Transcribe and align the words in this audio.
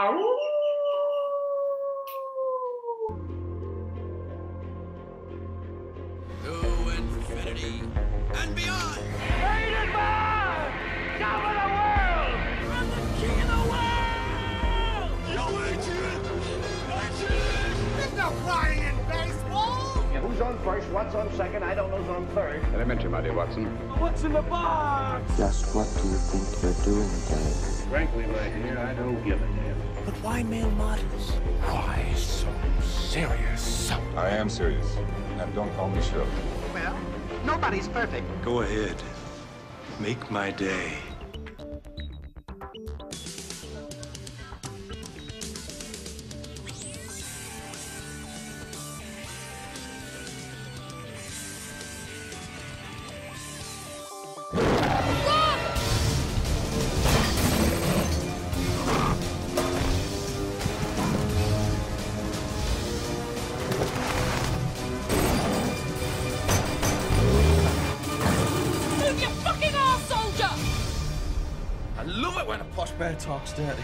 To 0.00 0.08
infinity 6.96 7.82
and 8.34 8.56
beyond. 8.56 8.96
Rated 8.96 9.92
man! 9.92 10.72
Top 11.18 11.44
of 11.44 11.52
the 11.52 11.68
world! 11.76 12.32
I'm 12.72 12.88
the 12.88 13.02
king 13.20 13.36
of 13.42 13.48
the 13.52 13.60
world! 13.68 15.10
Yo, 15.34 15.44
Adrian! 15.68 16.20
Adrian! 16.88 17.72
There's 17.98 18.14
no 18.14 18.28
flying 18.46 18.80
in 18.80 18.96
baseball! 19.06 20.02
Yeah, 20.14 20.20
who's 20.20 20.40
on 20.40 20.56
first, 20.60 20.88
what's 20.92 21.14
on 21.14 21.30
second, 21.34 21.62
I 21.62 21.74
don't 21.74 21.90
know 21.90 21.98
who's 21.98 22.08
on 22.08 22.26
third. 22.28 22.64
Elementary, 22.72 23.10
my 23.10 23.20
dear 23.20 23.34
Watson. 23.34 23.66
What's 23.98 24.24
in 24.24 24.32
the 24.32 24.40
box? 24.40 25.30
Just 25.36 25.74
what 25.74 25.86
do 26.00 26.08
you 26.08 26.16
think 26.16 26.62
you're 26.62 26.72
doing, 26.86 27.10
Dave? 27.28 27.88
Frankly, 27.90 28.24
my 28.28 28.48
dear, 28.48 28.78
I 28.78 28.94
don't 28.94 29.22
give 29.26 29.42
a 29.42 29.46
damn. 29.46 29.89
But 30.04 30.14
why 30.22 30.42
male 30.42 30.70
models? 30.72 31.30
Why 31.62 32.12
so 32.16 32.48
serious? 32.80 33.90
I 34.16 34.30
am 34.30 34.48
serious. 34.48 34.96
And 35.38 35.54
don't 35.54 35.74
call 35.76 35.88
me 35.88 36.02
Shirley. 36.02 36.26
Well, 36.74 36.96
nobody's 37.44 37.88
perfect. 37.88 38.26
Go 38.42 38.60
ahead. 38.62 38.96
Make 39.98 40.30
my 40.30 40.50
day. 40.50 40.98
When 73.10 73.16
bear 73.16 73.26
talks 73.26 73.52
dirty. 73.52 73.82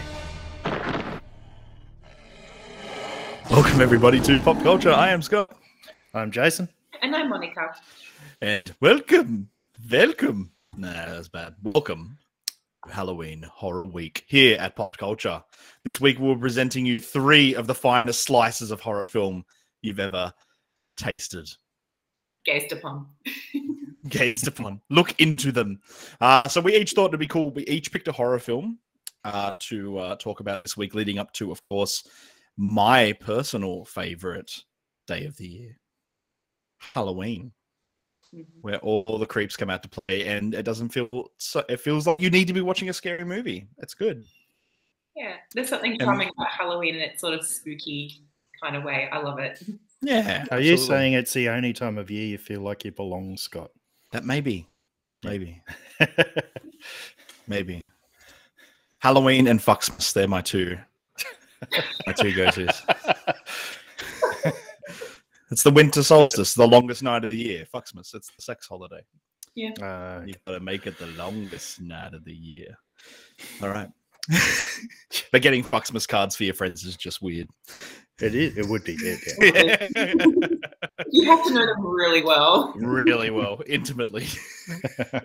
Welcome 3.51 3.81
everybody 3.81 4.21
to 4.21 4.39
Pop 4.39 4.61
Culture. 4.63 4.91
I 4.91 5.09
am 5.09 5.21
Scott. 5.21 5.51
I'm 6.13 6.31
Jason. 6.31 6.69
And 7.01 7.13
I'm 7.15 7.29
Monica. 7.29 7.75
And 8.41 8.63
welcome, 8.79 9.49
welcome. 9.91 10.51
Nah, 10.77 10.91
that's 11.07 11.27
bad. 11.27 11.55
Welcome, 11.61 12.17
Halloween 12.89 13.43
Horror 13.51 13.83
Week 13.83 14.23
here 14.27 14.57
at 14.59 14.75
Pop 14.77 14.95
Culture. 14.97 15.43
This 15.91 15.99
week 16.01 16.19
we're 16.19 16.37
presenting 16.37 16.85
you 16.85 16.97
three 16.99 17.53
of 17.55 17.67
the 17.67 17.75
finest 17.75 18.23
slices 18.23 18.71
of 18.71 18.79
horror 18.79 19.09
film 19.09 19.43
you've 19.81 19.99
ever 19.99 20.31
tasted, 20.95 21.49
Gazed 22.45 22.71
upon. 22.71 23.07
gazed 24.07 24.47
upon. 24.47 24.79
Look 24.89 25.19
into 25.19 25.51
them. 25.51 25.81
Uh, 26.21 26.47
so 26.47 26.61
we 26.61 26.75
each 26.77 26.93
thought 26.93 27.07
it'd 27.07 27.19
be 27.19 27.27
cool. 27.27 27.51
We 27.51 27.65
each 27.65 27.91
picked 27.91 28.07
a 28.07 28.13
horror 28.13 28.39
film 28.39 28.79
uh, 29.27 29.57
to 29.59 29.97
uh, 29.99 30.15
talk 30.15 30.39
about 30.39 30.63
this 30.63 30.77
week, 30.77 30.95
leading 30.95 31.19
up 31.19 31.31
to, 31.33 31.51
of 31.51 31.61
course, 31.69 32.03
my 32.57 33.13
personal 33.13 33.85
favorite 33.85 34.51
day 35.05 35.25
of 35.25 35.35
the 35.37 35.47
year, 35.47 35.77
Halloween. 36.79 37.51
Mhm. 38.35 38.43
where 38.59 38.77
all, 38.79 39.05
all 39.07 39.17
the 39.17 39.25
creeps 39.25 39.55
come 39.55 39.69
out 39.69 39.81
to 39.81 39.87
play 39.89 40.27
and 40.27 40.53
it 40.53 40.63
doesn't 40.63 40.89
feel 40.89 41.07
so 41.37 41.63
it 41.69 41.79
feels 41.79 42.05
like 42.05 42.19
you 42.19 42.29
need 42.29 42.45
to 42.45 42.51
be 42.53 42.59
watching 42.59 42.89
a 42.89 42.93
scary 42.93 43.23
movie 43.23 43.69
it's 43.77 43.93
good 43.93 44.25
Yeah, 45.15 45.37
there's 45.55 45.69
something 45.69 45.97
charming 45.97 46.29
about 46.37 46.51
Halloween 46.51 46.95
in 46.95 47.01
its 47.01 47.21
sort 47.21 47.33
of 47.35 47.45
spooky 47.47 48.21
kind 48.61 48.75
of 48.75 48.83
way. 48.83 49.07
I 49.13 49.19
love 49.19 49.39
it. 49.39 49.63
yeah 50.01 50.43
Are 50.51 50.59
you 50.59 50.75
saying 50.75 51.13
it's 51.13 51.31
the 51.31 51.47
only 51.47 51.71
time 51.71 51.97
of 51.97 52.11
year 52.11 52.25
you 52.27 52.37
feel 52.37 52.59
like 52.59 52.83
you 52.83 52.91
belong, 52.91 53.37
Scott? 53.37 53.71
that 54.11 54.25
maybe 54.25 54.67
maybe 55.23 55.61
maybe 57.47 57.81
halloween 58.99 59.47
and 59.47 59.59
fucksmas 59.59 60.13
they're 60.13 60.27
my 60.27 60.41
two 60.41 60.77
my 62.05 62.13
two 62.13 62.33
go-to's 62.33 62.81
it's 65.51 65.63
the 65.63 65.71
winter 65.71 66.03
solstice 66.03 66.53
the 66.53 66.67
longest 66.67 67.03
night 67.03 67.23
of 67.25 67.31
the 67.31 67.37
year 67.37 67.65
fucksmas 67.73 68.13
it's 68.13 68.31
the 68.35 68.41
sex 68.41 68.67
holiday 68.67 69.01
Uh, 69.81 70.21
You've 70.23 70.43
got 70.45 70.53
to 70.53 70.59
make 70.59 70.85
it 70.85 70.99
the 70.99 71.07
longest 71.07 71.81
night 71.81 72.13
of 72.13 72.23
the 72.23 72.31
year. 72.33 72.77
All 73.63 73.69
right. 73.69 73.89
but 75.31 75.41
getting 75.41 75.63
Foxmas 75.63 76.07
cards 76.07 76.35
for 76.35 76.43
your 76.43 76.53
friends 76.53 76.83
is 76.83 76.95
just 76.95 77.21
weird. 77.21 77.47
it 78.21 78.35
is. 78.35 78.57
It 78.57 78.67
would 78.67 78.83
be. 78.83 78.97
Yeah, 79.01 79.87
yeah. 79.95 80.13
You 81.09 81.29
have 81.29 81.43
to 81.45 81.53
know 81.53 81.65
them 81.65 81.85
really 81.85 82.21
well. 82.21 82.73
really 82.75 83.29
well, 83.29 83.61
intimately. 83.65 84.27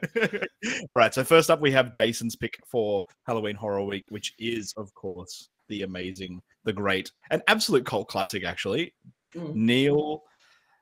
right. 0.94 1.12
So 1.12 1.24
first 1.24 1.50
up, 1.50 1.60
we 1.60 1.72
have 1.72 1.98
Jason's 2.00 2.36
pick 2.36 2.56
for 2.66 3.06
Halloween 3.26 3.56
Horror 3.56 3.82
Week, 3.84 4.04
which 4.10 4.32
is, 4.38 4.72
of 4.76 4.94
course, 4.94 5.48
the 5.68 5.82
amazing, 5.82 6.40
the 6.64 6.72
great, 6.72 7.10
an 7.30 7.42
absolute 7.48 7.84
cult 7.84 8.08
classic, 8.08 8.44
actually. 8.44 8.94
Mm. 9.34 9.54
Neil 9.54 10.22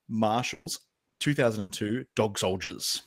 Marshall's 0.08 0.80
2002 1.20 2.04
Dog 2.14 2.38
Soldiers. 2.38 3.02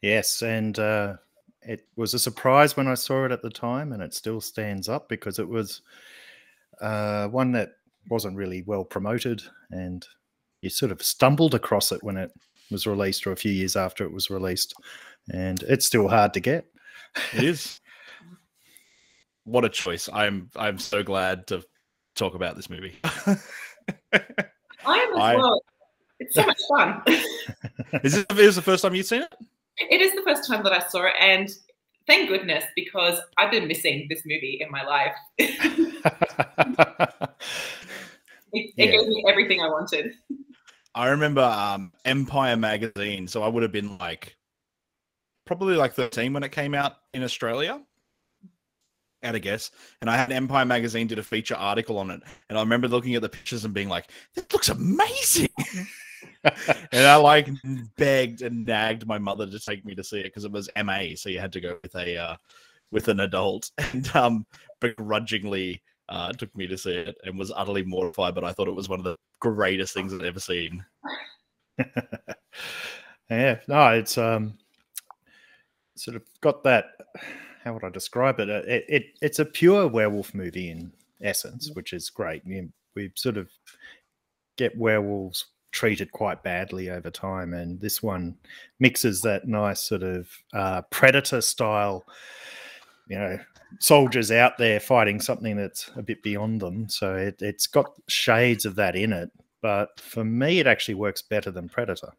Yes, 0.00 0.42
and 0.42 0.78
uh, 0.78 1.14
it 1.66 1.86
was 1.96 2.14
a 2.14 2.18
surprise 2.18 2.76
when 2.76 2.88
I 2.88 2.94
saw 2.94 3.24
it 3.24 3.32
at 3.32 3.42
the 3.42 3.50
time, 3.50 3.92
and 3.92 4.02
it 4.02 4.14
still 4.14 4.40
stands 4.40 4.88
up 4.88 5.08
because 5.08 5.38
it 5.38 5.48
was 5.48 5.82
uh, 6.80 7.28
one 7.28 7.52
that 7.52 7.70
wasn't 8.10 8.36
really 8.36 8.62
well 8.62 8.84
promoted, 8.84 9.42
and 9.70 10.06
you 10.60 10.70
sort 10.70 10.92
of 10.92 11.02
stumbled 11.02 11.54
across 11.54 11.92
it 11.92 12.02
when 12.02 12.16
it 12.16 12.30
was 12.70 12.86
released, 12.86 13.26
or 13.26 13.32
a 13.32 13.36
few 13.36 13.52
years 13.52 13.76
after 13.76 14.04
it 14.04 14.12
was 14.12 14.30
released, 14.30 14.74
and 15.32 15.62
it's 15.64 15.86
still 15.86 16.08
hard 16.08 16.34
to 16.34 16.40
get. 16.40 16.66
It 17.34 17.44
is. 17.44 17.80
what 19.44 19.64
a 19.64 19.68
choice! 19.68 20.08
I'm 20.12 20.50
I'm 20.56 20.78
so 20.78 21.02
glad 21.02 21.46
to 21.48 21.62
talk 22.14 22.34
about 22.34 22.56
this 22.56 22.68
movie. 22.70 22.98
I 23.02 24.98
am 24.98 25.12
as 25.14 25.18
I- 25.20 25.36
well. 25.36 25.62
It's 26.20 26.34
so 26.34 26.46
much 26.46 26.60
fun. 26.68 27.02
is 28.04 28.14
this, 28.14 28.26
is 28.30 28.36
this 28.36 28.54
the 28.56 28.62
first 28.62 28.82
time 28.82 28.94
you've 28.94 29.04
seen 29.06 29.22
it? 29.22 29.34
It 29.78 30.00
is 30.00 30.12
the 30.14 30.22
first 30.22 30.46
time 30.48 30.62
that 30.64 30.72
I 30.72 30.86
saw 30.88 31.04
it, 31.06 31.14
and 31.20 31.48
thank 32.06 32.28
goodness 32.28 32.64
because 32.76 33.20
I've 33.38 33.50
been 33.50 33.66
missing 33.66 34.06
this 34.08 34.22
movie 34.24 34.58
in 34.60 34.70
my 34.70 34.84
life. 34.84 35.14
it 35.38 35.50
it 38.52 38.72
Yeah. 38.76 38.86
gave 38.86 39.08
me 39.08 39.24
everything 39.28 39.60
I 39.60 39.68
wanted. 39.68 40.12
I 40.94 41.08
remember 41.08 41.42
um, 41.42 41.92
Empire 42.04 42.56
magazine, 42.56 43.26
so 43.26 43.42
I 43.42 43.48
would 43.48 43.62
have 43.62 43.72
been 43.72 43.98
like 43.98 44.36
probably 45.44 45.74
like 45.76 45.94
13 45.94 46.32
when 46.32 46.44
it 46.44 46.52
came 46.52 46.74
out 46.74 46.96
in 47.12 47.22
Australia. 47.22 47.82
At 49.22 49.34
a 49.34 49.40
guess, 49.40 49.70
and 50.02 50.10
I 50.10 50.18
had 50.18 50.30
Empire 50.30 50.66
magazine 50.66 51.06
did 51.06 51.18
a 51.18 51.22
feature 51.22 51.54
article 51.54 51.96
on 51.96 52.10
it, 52.10 52.20
and 52.50 52.58
I 52.58 52.60
remember 52.60 52.88
looking 52.88 53.14
at 53.14 53.22
the 53.22 53.28
pictures 53.30 53.64
and 53.64 53.72
being 53.72 53.88
like, 53.88 54.10
"This 54.34 54.44
looks 54.52 54.68
amazing." 54.68 55.48
and 56.44 57.06
I 57.06 57.16
like 57.16 57.48
begged 57.96 58.42
and 58.42 58.66
nagged 58.66 59.06
my 59.06 59.18
mother 59.18 59.46
to 59.46 59.58
take 59.58 59.84
me 59.84 59.94
to 59.94 60.04
see 60.04 60.20
it 60.20 60.24
because 60.24 60.44
it 60.44 60.52
was 60.52 60.70
MA, 60.82 61.14
so 61.16 61.28
you 61.28 61.40
had 61.40 61.52
to 61.52 61.60
go 61.60 61.78
with 61.82 61.94
a 61.94 62.16
uh, 62.16 62.36
with 62.90 63.08
an 63.08 63.20
adult, 63.20 63.70
and 63.78 64.14
um, 64.14 64.46
begrudgingly 64.80 65.82
uh, 66.08 66.32
took 66.32 66.54
me 66.56 66.66
to 66.66 66.78
see 66.78 66.92
it 66.92 67.16
and 67.24 67.38
was 67.38 67.52
utterly 67.54 67.84
mortified. 67.84 68.34
But 68.34 68.44
I 68.44 68.52
thought 68.52 68.68
it 68.68 68.74
was 68.74 68.88
one 68.88 69.00
of 69.00 69.04
the 69.04 69.16
greatest 69.40 69.94
things 69.94 70.12
I'd 70.12 70.24
ever 70.24 70.40
seen. 70.40 70.84
yeah, 73.30 73.58
no, 73.68 73.88
it's 73.88 74.18
um, 74.18 74.54
sort 75.96 76.16
of 76.16 76.22
got 76.40 76.62
that. 76.64 76.86
How 77.64 77.72
would 77.72 77.84
I 77.84 77.90
describe 77.90 78.40
it? 78.40 78.50
Uh, 78.50 78.62
It, 78.66 78.84
it 78.88 79.04
it's 79.22 79.38
a 79.38 79.44
pure 79.44 79.88
werewolf 79.88 80.34
movie 80.34 80.70
in 80.70 80.92
essence, 81.22 81.70
which 81.72 81.92
is 81.92 82.10
great. 82.10 82.42
You, 82.46 82.70
we 82.94 83.10
sort 83.16 83.36
of 83.36 83.50
get 84.56 84.76
werewolves 84.76 85.46
treated 85.74 86.12
quite 86.12 86.42
badly 86.42 86.88
over 86.88 87.10
time, 87.10 87.52
and 87.52 87.80
this 87.80 88.02
one 88.02 88.36
mixes 88.78 89.20
that 89.22 89.46
nice 89.46 89.80
sort 89.80 90.02
of 90.02 90.30
uh, 90.54 90.82
predator 90.90 91.40
style. 91.40 92.06
You 93.08 93.18
know, 93.18 93.38
soldiers 93.80 94.30
out 94.30 94.56
there 94.56 94.80
fighting 94.80 95.20
something 95.20 95.56
that's 95.56 95.90
a 95.96 96.02
bit 96.02 96.22
beyond 96.22 96.60
them. 96.60 96.88
So 96.88 97.14
it, 97.16 97.42
it's 97.42 97.66
got 97.66 97.92
shades 98.08 98.64
of 98.64 98.76
that 98.76 98.96
in 98.96 99.12
it. 99.12 99.30
But 99.60 99.98
for 100.00 100.24
me, 100.24 100.58
it 100.60 100.66
actually 100.66 100.94
works 100.94 101.22
better 101.22 101.50
than 101.50 101.68
Predator. 101.68 102.12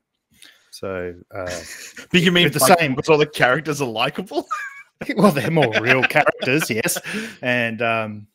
So, 0.72 1.16
uh, 1.34 1.62
But 2.12 2.22
you 2.22 2.32
mean 2.32 2.52
the 2.52 2.60
like, 2.60 2.80
same- 2.80 2.96
because 2.96 3.10
all 3.10 3.18
the 3.18 3.26
characters 3.26 3.82
are 3.82 3.88
likable? 3.88 4.46
well, 5.16 5.32
they're 5.32 5.52
more 5.52 5.72
real 5.80 6.04
characters, 6.10 6.70
yes, 6.70 6.98
and 7.42 7.82
um, 7.82 8.28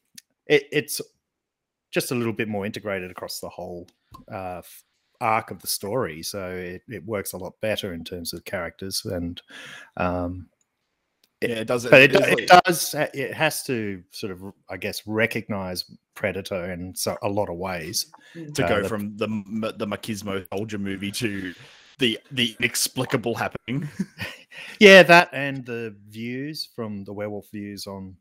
it, 0.47 0.65
it's 0.73 1.01
just 1.91 2.13
a 2.13 2.15
little 2.15 2.33
bit 2.33 2.49
more 2.49 2.65
integrated 2.65 3.11
across 3.11 3.41
the 3.41 3.49
whole 3.49 3.89
uh, 4.31 4.63
arc 5.21 5.51
of 5.51 5.61
the 5.61 5.67
story. 5.67 6.23
So 6.23 6.51
it, 6.51 6.83
it 6.89 7.05
works 7.05 7.33
a 7.33 7.37
lot 7.39 7.55
better 7.61 7.93
in 7.95 8.05
terms 8.05 8.33
of 8.33 8.45
characters, 8.45 9.05
and 9.05 9.41
um, 9.97 10.49
yeah, 11.43 11.49
it 11.61 11.67
does. 11.67 11.87
but 11.87 12.01
it, 12.03 12.15
is 12.15 12.21
it 12.21 12.51
like- 12.51 12.65
does 12.65 12.95
it 13.15 13.33
has 13.33 13.63
to 13.65 14.03
sort 14.11 14.31
of 14.31 14.43
i 14.69 14.77
guess 14.77 15.03
recognize 15.07 15.85
predator 16.15 16.71
in 16.73 16.95
so, 16.95 17.17
a 17.23 17.29
lot 17.29 17.49
of 17.49 17.57
ways 17.57 18.13
to 18.55 18.63
Uh, 18.65 18.69
go 18.69 18.83
the- 18.83 18.89
from 18.89 19.17
the 19.17 19.27
the 19.79 19.87
machismo 19.87 20.45
soldier 20.53 20.77
movie 20.79 21.11
to 21.13 21.55
the 21.99 22.19
the 22.31 22.55
inexplicable 22.61 23.35
happening. 23.35 23.89
yeah 24.81 25.03
that 25.03 25.31
and 25.33 25.65
the 25.65 25.97
views 26.11 26.69
from 26.77 27.05
the 27.05 27.13
werewolf 27.13 27.51
views 27.51 27.87
on 27.87 28.15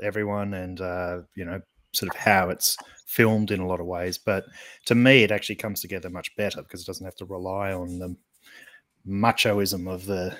everyone 0.00 0.54
and 0.54 0.80
uh 0.80 1.20
you 1.34 1.44
know 1.44 1.60
sort 1.94 2.14
of 2.14 2.20
how 2.20 2.50
it's 2.50 2.76
filmed 3.06 3.50
in 3.50 3.60
a 3.60 3.66
lot 3.66 3.80
of 3.80 3.86
ways 3.86 4.18
but 4.18 4.44
to 4.84 4.94
me 4.94 5.22
it 5.22 5.30
actually 5.30 5.54
comes 5.54 5.80
together 5.80 6.10
much 6.10 6.34
better 6.36 6.62
because 6.62 6.82
it 6.82 6.86
doesn't 6.86 7.04
have 7.04 7.16
to 7.16 7.24
rely 7.26 7.72
on 7.72 7.98
the 7.98 8.14
machoism 9.06 9.90
of 9.92 10.06
the 10.06 10.36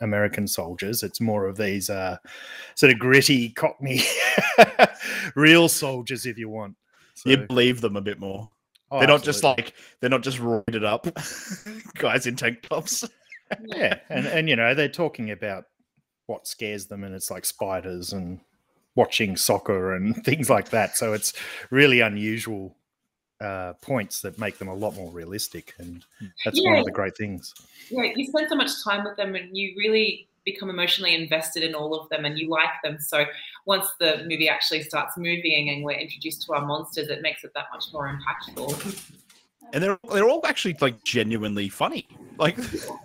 american 0.00 0.46
soldiers 0.46 1.02
it's 1.02 1.20
more 1.20 1.46
of 1.46 1.56
these 1.56 1.88
uh 1.88 2.16
sort 2.74 2.92
of 2.92 2.98
gritty 2.98 3.50
cockney 3.50 4.00
real 5.36 5.68
soldiers 5.68 6.26
if 6.26 6.36
you 6.36 6.48
want 6.48 6.76
you 7.24 7.36
believe 7.36 7.80
them 7.80 7.96
a 7.96 8.00
bit 8.00 8.18
more. 8.18 8.50
Oh, 8.90 8.98
they're 8.98 9.08
not 9.08 9.22
just 9.22 9.42
like 9.42 9.74
they're 10.00 10.10
not 10.10 10.22
just 10.22 10.38
roided 10.38 10.84
up 10.84 11.06
guys 11.94 12.26
in 12.26 12.36
tank 12.36 12.62
tops. 12.62 13.08
yeah 13.66 13.98
and 14.10 14.26
and 14.26 14.48
you 14.48 14.56
know 14.56 14.74
they're 14.74 14.88
talking 14.88 15.30
about 15.30 15.64
what 16.26 16.46
scares 16.46 16.86
them 16.86 17.04
and 17.04 17.14
it's 17.14 17.30
like 17.30 17.44
spiders 17.44 18.12
and 18.12 18.40
watching 18.94 19.36
soccer 19.36 19.94
and 19.94 20.16
things 20.24 20.50
like 20.50 20.70
that 20.70 20.96
so 20.96 21.12
it's 21.12 21.32
really 21.70 22.00
unusual 22.00 22.76
uh, 23.40 23.72
points 23.80 24.20
that 24.20 24.38
make 24.38 24.58
them 24.58 24.68
a 24.68 24.74
lot 24.74 24.94
more 24.94 25.10
realistic 25.10 25.74
and 25.78 26.04
that's 26.44 26.62
one 26.64 26.78
of 26.78 26.84
the 26.84 26.92
great 26.92 27.16
things 27.16 27.52
Yeah, 27.90 28.12
you 28.14 28.26
spend 28.26 28.48
so 28.48 28.54
much 28.54 28.84
time 28.84 29.04
with 29.04 29.16
them 29.16 29.34
and 29.34 29.56
you 29.56 29.74
really 29.76 30.28
become 30.44 30.70
emotionally 30.70 31.14
invested 31.14 31.62
in 31.62 31.74
all 31.74 31.98
of 31.98 32.08
them 32.08 32.24
and 32.24 32.38
you 32.38 32.48
like 32.48 32.70
them. 32.82 32.98
So 32.98 33.24
once 33.66 33.86
the 34.00 34.24
movie 34.28 34.48
actually 34.48 34.82
starts 34.82 35.16
moving 35.16 35.70
and 35.70 35.84
we're 35.84 35.98
introduced 35.98 36.42
to 36.46 36.54
our 36.54 36.64
monsters, 36.64 37.08
it 37.08 37.22
makes 37.22 37.44
it 37.44 37.52
that 37.54 37.66
much 37.72 37.84
more 37.92 38.08
impactful. 38.08 39.12
and 39.72 39.82
they're 39.82 39.98
they're 40.12 40.28
all 40.28 40.44
actually 40.46 40.76
like 40.80 41.02
genuinely 41.04 41.68
funny. 41.68 42.06
Like 42.38 42.58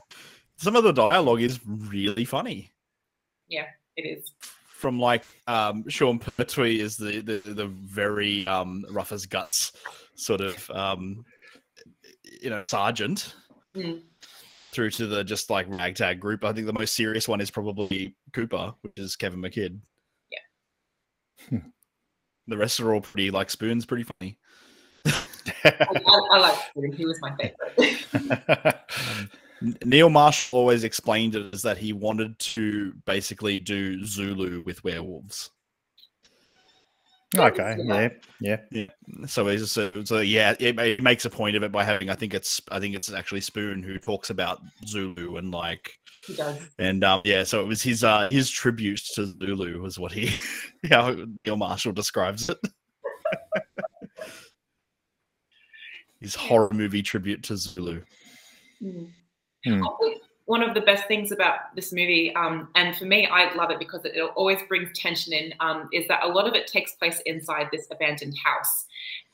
some 0.58 0.76
of 0.76 0.84
the 0.84 0.92
dialogue 0.92 1.42
is 1.42 1.60
really 1.66 2.26
funny. 2.26 2.72
Yeah, 3.48 3.66
it 3.96 4.02
is. 4.02 4.32
From 4.78 5.00
like 5.00 5.24
um 5.48 5.86
Sean 5.90 6.20
Pertwee 6.20 6.80
is 6.80 6.98
the 6.98 7.22
the, 7.22 7.40
the 7.44 7.66
very 7.66 8.46
um 8.46 8.86
rough 8.92 9.12
as 9.12 9.26
guts 9.26 9.72
sort 10.16 10.40
of 10.40 10.70
um 10.70 11.26
you 12.42 12.50
know 12.52 12.64
sergeant 12.70 13.34
Mm. 13.76 14.02
through 14.72 14.90
to 14.92 15.06
the 15.08 15.24
just 15.24 15.50
like 15.50 15.68
ragtag 15.70 16.20
group. 16.20 16.44
I 16.44 16.54
think 16.54 16.66
the 16.68 16.74
most 16.74 16.96
serious 16.96 17.28
one 17.28 17.42
is 17.42 17.52
probably 17.52 18.16
Cooper, 18.34 18.74
which 18.82 18.94
is 18.98 19.16
Kevin 19.16 19.40
McKidd. 19.40 19.80
Yeah. 21.52 21.60
the 22.48 22.58
rest 22.58 22.80
are 22.80 22.94
all 22.94 23.02
pretty 23.02 23.30
like 23.32 23.50
spoons, 23.52 23.86
pretty 23.86 24.06
funny. 24.20 24.38
I, 25.06 25.74
I, 25.86 26.22
I 26.32 26.40
like 26.40 26.58
him. 26.76 26.92
He 26.92 27.06
was 27.06 27.20
my 27.22 27.36
favorite. 27.36 28.80
N- 29.62 29.78
Neil 29.86 30.10
Marshall 30.10 30.60
always 30.60 30.84
explained 30.84 31.36
it 31.36 31.54
as 31.54 31.62
that 31.64 31.78
he 31.78 31.94
wanted 31.94 32.38
to 32.40 32.94
basically 33.06 33.60
do 33.60 34.04
Zulu 34.06 34.62
with 34.66 34.84
werewolves. 34.84 35.50
okay 37.36 37.76
yeah 37.84 38.10
yeah 38.40 38.58
Yeah. 38.72 38.86
So 39.26 39.46
he's 39.48 39.70
so, 39.72 39.92
so 40.06 40.20
yeah, 40.20 40.56
it, 40.60 40.80
it 40.80 41.02
makes 41.02 41.26
a 41.26 41.30
point 41.30 41.56
of 41.58 41.64
it 41.64 41.72
by 41.72 41.84
having 41.84 42.10
I 42.10 42.16
think 42.16 42.34
it's 42.34 42.62
I 42.72 42.80
think 42.80 42.96
it's 42.96 43.12
actually 43.12 43.42
Spoon 43.42 43.84
who 43.84 43.98
talks 43.98 44.30
about 44.30 44.62
Zulu 44.86 45.36
and 45.38 45.52
like 45.52 45.92
He 46.26 46.36
does. 46.36 46.58
and 46.80 47.04
um 47.04 47.22
yeah, 47.26 47.44
so 47.44 47.60
it 47.62 47.68
was 47.68 47.82
his 47.82 48.04
uh 48.04 48.30
his 48.32 48.50
tribute 48.50 49.02
to 49.16 49.26
Zulu 49.26 49.82
was 49.82 50.00
what 50.00 50.12
he 50.14 50.30
how 50.90 51.16
Neil 51.46 51.58
Marshall 51.58 51.92
describes 51.94 52.50
it. 52.50 52.58
his 56.22 56.34
horror 56.36 56.70
movie 56.74 57.02
tribute 57.04 57.44
to 57.44 57.58
Zulu. 57.58 58.02
Mm. 58.82 59.10
Hmm. 59.66 59.84
One 60.46 60.64
of 60.64 60.74
the 60.74 60.82
best 60.82 61.10
things 61.10 61.34
about 61.34 61.76
this 61.76 61.92
movie, 61.92 62.34
um, 62.36 62.70
and 62.76 62.96
for 62.96 63.04
me, 63.04 63.28
I 63.28 63.54
love 63.56 63.70
it 63.70 63.80
because 63.80 64.06
it, 64.06 64.14
it 64.16 64.32
always 64.36 64.60
brings 64.70 64.98
tension 64.98 65.34
in, 65.34 65.54
um, 65.60 65.90
is 65.92 66.08
that 66.08 66.24
a 66.24 66.28
lot 66.28 66.48
of 66.48 66.56
it 66.56 66.68
takes 66.68 66.94
place 66.94 67.22
inside 67.26 67.68
this 67.70 67.86
abandoned 67.92 68.36
house. 68.42 68.86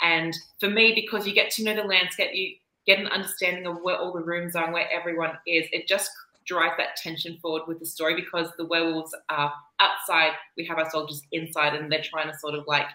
And 0.02 0.36
for 0.60 0.70
me, 0.70 0.94
because 0.96 1.28
you 1.28 1.34
get 1.36 1.52
to 1.52 1.64
know 1.64 1.76
the 1.76 1.84
landscape, 1.84 2.32
you 2.34 2.56
get 2.88 2.98
an 2.98 3.08
understanding 3.08 3.68
of 3.68 3.78
where 3.84 3.96
all 3.96 4.12
the 4.12 4.24
rooms 4.24 4.56
are 4.56 4.64
and 4.64 4.74
where 4.74 4.90
everyone 4.92 5.38
is, 5.46 5.68
it 5.72 5.88
just 5.88 6.10
drives 6.46 6.76
that 6.78 6.96
tension 6.96 7.38
forward 7.42 7.64
with 7.68 7.80
the 7.80 7.86
story 7.86 8.16
because 8.16 8.50
the 8.58 8.66
werewolves 8.66 9.16
are 9.30 9.54
outside, 9.80 10.32
we 10.58 10.66
have 10.66 10.78
our 10.78 10.90
soldiers 10.90 11.22
inside, 11.32 11.76
and 11.76 11.92
they're 11.92 12.02
trying 12.02 12.32
to 12.32 12.38
sort 12.38 12.56
of 12.56 12.66
like 12.68 12.88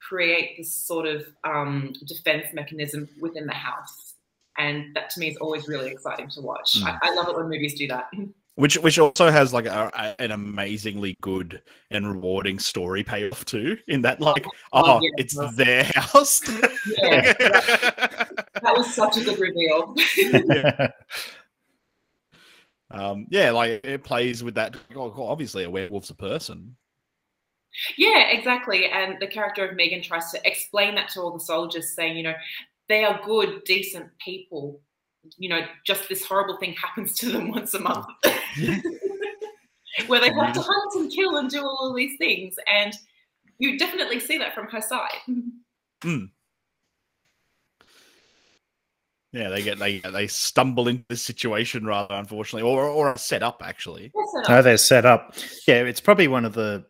create 0.00 0.56
this 0.56 0.72
sort 0.72 1.06
of 1.06 1.24
um, 1.44 1.94
defense 2.06 2.46
mechanism 2.52 3.08
within 3.20 3.46
the 3.46 3.54
house. 3.54 4.13
And 4.58 4.94
that 4.94 5.10
to 5.10 5.20
me 5.20 5.28
is 5.28 5.36
always 5.38 5.66
really 5.68 5.90
exciting 5.90 6.28
to 6.30 6.40
watch. 6.40 6.78
I, 6.84 6.96
I 7.02 7.14
love 7.14 7.28
it 7.28 7.36
when 7.36 7.48
movies 7.48 7.74
do 7.74 7.88
that. 7.88 8.10
which 8.56 8.76
which 8.78 9.00
also 9.00 9.32
has 9.32 9.52
like 9.52 9.66
a, 9.66 9.90
a- 9.94 10.22
an 10.22 10.30
amazingly 10.30 11.16
good 11.20 11.60
and 11.90 12.06
rewarding 12.06 12.56
story 12.60 13.02
payoff 13.02 13.44
too 13.44 13.76
in 13.88 14.00
that 14.02 14.20
like 14.20 14.46
Oh, 14.72 14.82
oh 14.84 15.00
yeah. 15.02 15.10
it's 15.16 15.34
their 15.56 15.82
house 15.82 16.40
Yeah, 16.98 17.32
that 17.32 18.72
was 18.76 18.94
such 18.94 19.16
a 19.16 19.24
good 19.24 19.40
reveal. 19.40 19.96
um 22.92 23.26
yeah 23.30 23.50
like 23.50 23.80
it 23.84 24.04
plays 24.04 24.44
with 24.44 24.54
that 24.54 24.76
obviously 24.94 25.64
a 25.64 25.70
werewolf's 25.70 26.10
a 26.10 26.14
person 26.14 26.76
Yeah, 27.98 28.28
exactly. 28.30 28.86
And 28.86 29.16
the 29.20 29.26
character 29.26 29.66
of 29.68 29.74
Megan 29.74 30.00
tries 30.00 30.30
to 30.30 30.40
explain 30.46 30.94
that 30.94 31.08
to 31.10 31.20
all 31.20 31.32
the 31.32 31.40
soldiers, 31.40 31.90
saying, 31.92 32.16
you 32.16 32.22
know, 32.22 32.34
they 32.88 33.04
are 33.04 33.20
good, 33.24 33.64
decent 33.64 34.06
people. 34.18 34.80
You 35.38 35.48
know, 35.48 35.60
just 35.86 36.08
this 36.08 36.24
horrible 36.24 36.58
thing 36.58 36.74
happens 36.74 37.14
to 37.18 37.30
them 37.30 37.48
once 37.52 37.74
a 37.74 37.80
month, 37.80 38.06
where 40.06 40.20
they 40.20 40.32
have 40.32 40.54
to 40.54 40.60
hunt 40.60 40.94
and 40.96 41.12
kill 41.12 41.36
and 41.36 41.50
do 41.50 41.62
all 41.62 41.90
of 41.90 41.96
these 41.96 42.18
things. 42.18 42.56
And 42.72 42.94
you 43.58 43.78
definitely 43.78 44.20
see 44.20 44.38
that 44.38 44.54
from 44.54 44.68
her 44.68 44.80
side. 44.80 45.18
Mm. 46.02 46.28
yeah 49.32 49.48
they 49.48 49.62
get 49.62 49.78
they 49.78 50.00
they 50.00 50.26
stumble 50.26 50.86
into 50.86 51.04
this 51.08 51.22
situation 51.22 51.86
rather 51.86 52.14
unfortunately 52.14 52.68
or 52.68 52.84
or 52.84 53.08
are 53.08 53.16
set 53.16 53.42
up 53.42 53.62
actually 53.64 54.12
no 54.48 54.60
they're 54.60 54.76
set 54.76 55.06
up 55.06 55.34
yeah 55.66 55.76
it's 55.76 56.00
probably 56.00 56.28
one 56.28 56.44
of 56.44 56.52
the 56.52 56.84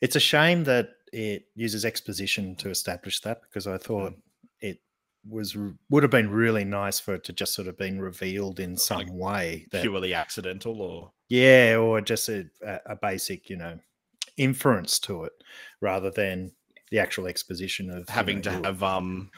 it's 0.00 0.14
a 0.14 0.20
shame 0.20 0.62
that 0.62 0.90
it 1.12 1.46
uses 1.56 1.84
exposition 1.84 2.54
to 2.54 2.70
establish 2.70 3.20
that 3.20 3.42
because 3.42 3.66
i 3.66 3.76
thought 3.76 4.12
it 4.12 4.18
was 5.28 5.56
would 5.90 6.02
have 6.02 6.10
been 6.10 6.30
really 6.30 6.64
nice 6.64 7.00
for 7.00 7.14
it 7.14 7.24
to 7.24 7.32
just 7.32 7.54
sort 7.54 7.68
of 7.68 7.76
been 7.76 8.00
revealed 8.00 8.60
in 8.60 8.76
some 8.76 9.16
way 9.18 9.66
that 9.72 9.82
purely 9.82 10.14
accidental 10.14 10.80
or? 10.80 11.12
Yeah 11.28 11.76
or 11.76 12.00
just 12.00 12.28
a, 12.28 12.46
a 12.86 12.96
basic 12.96 13.50
you 13.50 13.56
know 13.56 13.78
inference 14.36 14.98
to 15.00 15.24
it 15.24 15.32
rather 15.80 16.10
than 16.10 16.52
the 16.90 16.98
actual 17.00 17.26
exposition 17.26 17.90
of 17.90 17.98
you 18.00 18.04
having 18.08 18.36
know, 18.36 18.42
to 18.42 18.50
your- 18.52 18.64
have 18.64 18.82
um 18.82 19.30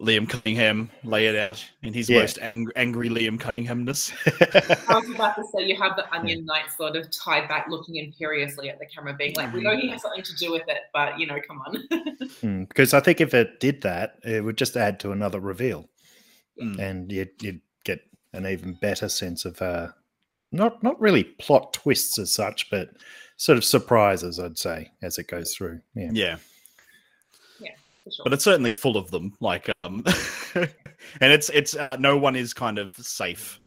Liam 0.00 0.28
Cunningham 0.28 0.90
lay 1.04 1.26
it 1.26 1.36
out 1.36 1.64
in 1.82 1.92
his 1.92 2.08
Yeah. 2.10 2.20
most 2.20 2.38
ang- 2.38 2.68
angry 2.76 3.08
Liam 3.08 3.38
Cunninghamness. 3.40 4.12
I 4.88 4.98
was 4.98 5.08
about 5.10 5.36
to 5.36 5.44
say 5.54 5.64
you 5.66 5.76
have 5.76 5.96
the 5.96 6.12
onion 6.14 6.44
knight 6.44 6.70
sort 6.76 6.96
of 6.96 7.10
tied 7.10 7.48
back, 7.48 7.66
looking 7.68 7.96
imperiously 7.96 8.68
at 8.68 8.78
the 8.78 8.86
camera, 8.86 9.14
being 9.14 9.34
like, 9.36 9.52
"We 9.52 9.62
know 9.62 9.76
he 9.76 9.88
has 9.90 10.02
something 10.02 10.22
to 10.22 10.36
do 10.36 10.52
with 10.52 10.62
it, 10.68 10.82
but 10.92 11.18
you 11.18 11.26
know, 11.26 11.38
come 11.46 11.60
on." 11.66 11.76
Mm, 12.42 12.68
because 12.68 12.92
I 12.92 13.00
think 13.00 13.20
if 13.20 13.32
it 13.34 13.60
did 13.60 13.82
that, 13.82 14.16
it 14.24 14.42
would 14.44 14.58
just 14.58 14.76
add 14.76 15.00
to 15.00 15.12
another 15.12 15.40
reveal, 15.40 15.88
Mm. 16.60 16.78
and 16.78 17.12
you'd, 17.12 17.30
you'd 17.40 17.60
get 17.84 18.00
an 18.32 18.46
even 18.46 18.74
better 18.74 19.08
sense 19.08 19.44
of 19.44 19.60
uh, 19.62 19.88
not 20.52 20.82
not 20.82 21.00
really 21.00 21.24
plot 21.24 21.72
twists 21.72 22.18
as 22.18 22.32
such, 22.32 22.70
but 22.70 22.90
sort 23.36 23.58
of 23.58 23.64
surprises, 23.64 24.38
I'd 24.40 24.58
say, 24.58 24.90
as 25.02 25.18
it 25.18 25.28
goes 25.28 25.54
through. 25.54 25.80
Yeah, 25.94 26.10
Yeah, 26.12 26.12
yeah, 26.12 26.36
for 26.36 26.42
sure. 28.12 28.24
but 28.24 28.32
it's 28.32 28.44
certainly 28.44 28.76
full 28.76 28.96
of 28.96 29.10
them. 29.10 29.34
Like, 29.40 29.70
um, 29.84 30.04
and 30.54 31.32
it's 31.32 31.48
it's 31.50 31.76
uh, 31.76 31.96
no 31.98 32.16
one 32.16 32.36
is 32.36 32.54
kind 32.54 32.78
of 32.78 32.96
safe. 32.96 33.60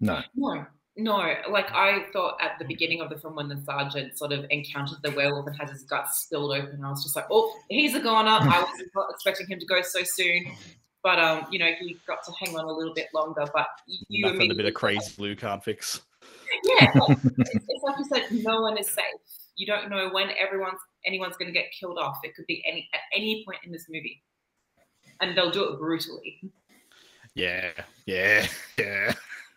no, 0.00 0.22
No, 0.34 0.66
no. 0.96 1.34
Like 1.50 1.70
I 1.72 2.04
thought 2.12 2.36
at 2.40 2.58
the 2.58 2.64
beginning 2.64 3.00
of 3.00 3.10
the 3.10 3.18
film 3.18 3.36
when 3.36 3.48
the 3.48 3.60
sergeant 3.64 4.18
sort 4.18 4.32
of 4.32 4.46
encountered 4.50 4.98
the 5.02 5.10
werewolf 5.12 5.46
and 5.46 5.56
has 5.58 5.70
his 5.70 5.82
guts 5.82 6.22
spilled 6.22 6.52
open, 6.52 6.84
I 6.84 6.90
was 6.90 7.02
just 7.02 7.16
like, 7.16 7.26
oh, 7.30 7.54
he's 7.68 7.94
a 7.94 8.00
goner. 8.00 8.30
I 8.30 8.60
was 8.60 8.82
not 8.94 9.06
expecting 9.10 9.46
him 9.46 9.58
to 9.58 9.66
go 9.66 9.82
so 9.82 10.00
soon. 10.04 10.46
But 11.02 11.18
um, 11.18 11.46
you 11.50 11.58
know, 11.58 11.70
he 11.80 11.96
got 12.06 12.24
to 12.24 12.32
hang 12.32 12.56
on 12.56 12.64
a 12.64 12.72
little 12.72 12.94
bit 12.94 13.08
longer. 13.14 13.44
But 13.54 13.68
you 13.86 14.26
Nothing 14.26 14.50
a 14.50 14.54
bit 14.54 14.66
of 14.66 14.74
crazy 14.74 15.12
blue 15.16 15.34
can't 15.34 15.64
fix. 15.64 16.02
Yeah, 16.64 16.90
like, 16.94 17.18
it's, 17.24 17.64
it's 17.68 17.82
like 17.82 17.98
you 17.98 18.04
said, 18.04 18.44
no 18.44 18.60
one 18.60 18.76
is 18.76 18.88
safe. 18.88 19.04
You 19.56 19.66
don't 19.66 19.90
know 19.90 20.10
when 20.10 20.30
everyone's 20.38 20.80
anyone's 21.06 21.36
going 21.36 21.52
to 21.52 21.58
get 21.58 21.70
killed 21.78 21.98
off. 21.98 22.18
It 22.22 22.34
could 22.34 22.46
be 22.46 22.62
any 22.66 22.88
at 22.94 23.00
any 23.14 23.44
point 23.44 23.60
in 23.64 23.72
this 23.72 23.86
movie, 23.88 24.22
and 25.20 25.36
they'll 25.36 25.50
do 25.50 25.64
it 25.72 25.78
brutally. 25.78 26.40
Yeah, 27.34 27.70
yeah, 28.06 28.46
yeah. 28.78 29.12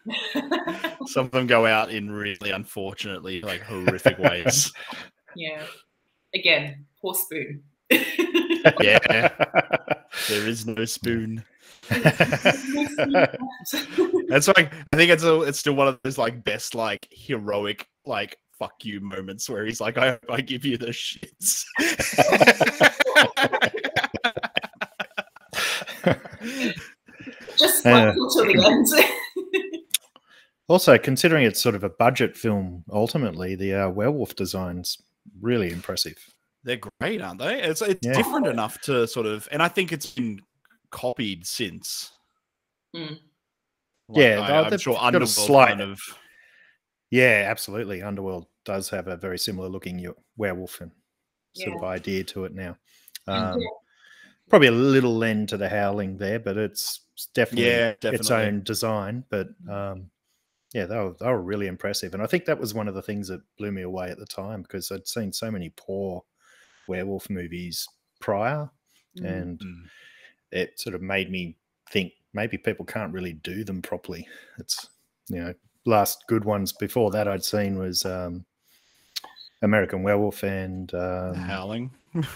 Some 1.07 1.25
of 1.25 1.31
them 1.31 1.47
go 1.47 1.65
out 1.65 1.91
in 1.91 2.11
really 2.11 2.51
unfortunately 2.51 3.41
like 3.41 3.61
horrific 3.61 4.17
ways. 4.19 4.71
Yeah. 5.35 5.63
Again, 6.35 6.85
poor 7.01 7.15
spoon. 7.15 7.63
Yeah. 8.79 9.29
there 10.29 10.47
is 10.47 10.67
no 10.67 10.85
spoon. 10.85 11.43
That's 11.89 12.07
like 14.47 14.71
I 14.93 14.95
think 14.95 15.09
it's 15.09 15.23
a, 15.23 15.41
it's 15.41 15.57
still 15.57 15.73
one 15.73 15.87
of 15.87 15.99
those 16.03 16.19
like 16.19 16.43
best 16.43 16.75
like 16.75 17.07
heroic 17.11 17.87
like 18.05 18.37
fuck 18.63 18.85
you 18.85 19.01
moments 19.01 19.49
where 19.49 19.65
he's 19.65 19.81
like 19.81 19.97
I 19.97 20.11
hope 20.11 20.25
I 20.29 20.39
give 20.41 20.63
you 20.65 20.77
the 20.77 20.87
shits. 20.87 21.65
Just 27.57 27.85
Yeah. 27.85 28.05
wait 28.09 28.15
until 28.17 28.45
the 28.45 28.65
end. 28.65 28.87
Also, 30.69 30.97
considering 30.97 31.43
it's 31.45 31.61
sort 31.61 31.75
of 31.75 31.83
a 31.83 31.89
budget 31.89 32.37
film, 32.37 32.83
ultimately 32.91 33.55
the 33.55 33.73
uh, 33.73 33.89
werewolf 33.89 34.35
designs 34.35 34.97
really 35.41 35.71
impressive. 35.71 36.15
They're 36.63 36.79
great, 36.99 37.21
aren't 37.21 37.39
they? 37.39 37.61
It's 37.61 37.81
it's 37.81 38.05
Yeah. 38.05 38.13
different 38.13 38.47
enough 38.47 38.79
to 38.81 39.05
sort 39.07 39.25
of, 39.25 39.47
and 39.51 39.61
I 39.61 39.67
think 39.67 39.91
it's 39.91 40.09
been 40.11 40.39
copied 40.89 41.45
since. 41.45 42.11
Mm. 42.95 43.19
Yeah, 44.09 44.41
I, 44.41 44.63
they've 44.63 44.73
am 44.73 44.79
sure 44.79 44.93
got 44.93 45.03
a 45.03 45.05
Underworld 45.07 45.29
slight- 45.29 45.67
kind 45.69 45.81
of. 45.81 45.99
Yeah, 47.11 47.45
absolutely. 47.49 48.01
Underworld 48.01 48.47
does 48.65 48.89
have 48.89 49.07
a 49.07 49.17
very 49.17 49.37
similar 49.37 49.69
looking 49.69 50.05
werewolf 50.37 50.81
and 50.81 50.91
sort 51.53 51.75
of 51.75 51.83
idea 51.83 52.23
to 52.23 52.45
it 52.45 52.53
now. 52.53 52.77
Um, 53.27 53.59
Probably 54.49 54.67
a 54.67 54.71
little 54.71 55.15
lend 55.15 55.49
to 55.49 55.57
the 55.57 55.69
howling 55.69 56.17
there, 56.17 56.39
but 56.39 56.57
it's 56.57 57.01
it's 57.13 57.27
definitely, 57.27 57.65
Yeah, 57.65 57.93
its 58.03 58.29
own 58.29 58.63
design. 58.63 59.23
But 59.29 59.47
um, 59.69 60.09
yeah, 60.73 60.85
they 60.85 60.97
were, 60.97 61.15
they 61.19 61.27
were 61.27 61.41
really 61.41 61.67
impressive. 61.67 62.13
And 62.13 62.21
I 62.21 62.27
think 62.27 62.45
that 62.45 62.59
was 62.59 62.73
one 62.73 62.87
of 62.87 62.93
the 62.93 63.01
things 63.01 63.27
that 63.29 63.41
blew 63.57 63.71
me 63.71 63.83
away 63.83 64.09
at 64.09 64.17
the 64.17 64.25
time 64.25 64.61
because 64.61 64.91
I'd 64.91 65.07
seen 65.07 65.31
so 65.31 65.49
many 65.49 65.69
poor 65.75 66.23
werewolf 66.87 67.29
movies 67.29 67.87
prior. 68.19 68.69
Mm. 69.19 69.39
And 69.39 69.59
Mm. 69.59 69.85
it 70.51 70.79
sort 70.79 70.95
of 70.95 71.01
made 71.01 71.31
me 71.31 71.55
think 71.89 72.13
maybe 72.33 72.57
people 72.57 72.85
can't 72.85 73.13
really 73.13 73.33
do 73.33 73.63
them 73.63 73.81
properly. 73.81 74.27
It's, 74.57 74.89
you 75.29 75.37
know, 75.39 75.53
last 75.85 76.25
good 76.27 76.45
ones 76.45 76.73
before 76.73 77.11
that 77.11 77.27
I'd 77.27 77.43
seen 77.43 77.77
was 77.77 78.05
um, 78.05 78.45
American 79.63 80.03
Werewolf 80.03 80.43
and 80.43 80.93
um, 80.93 81.33
Howling. 81.35 81.89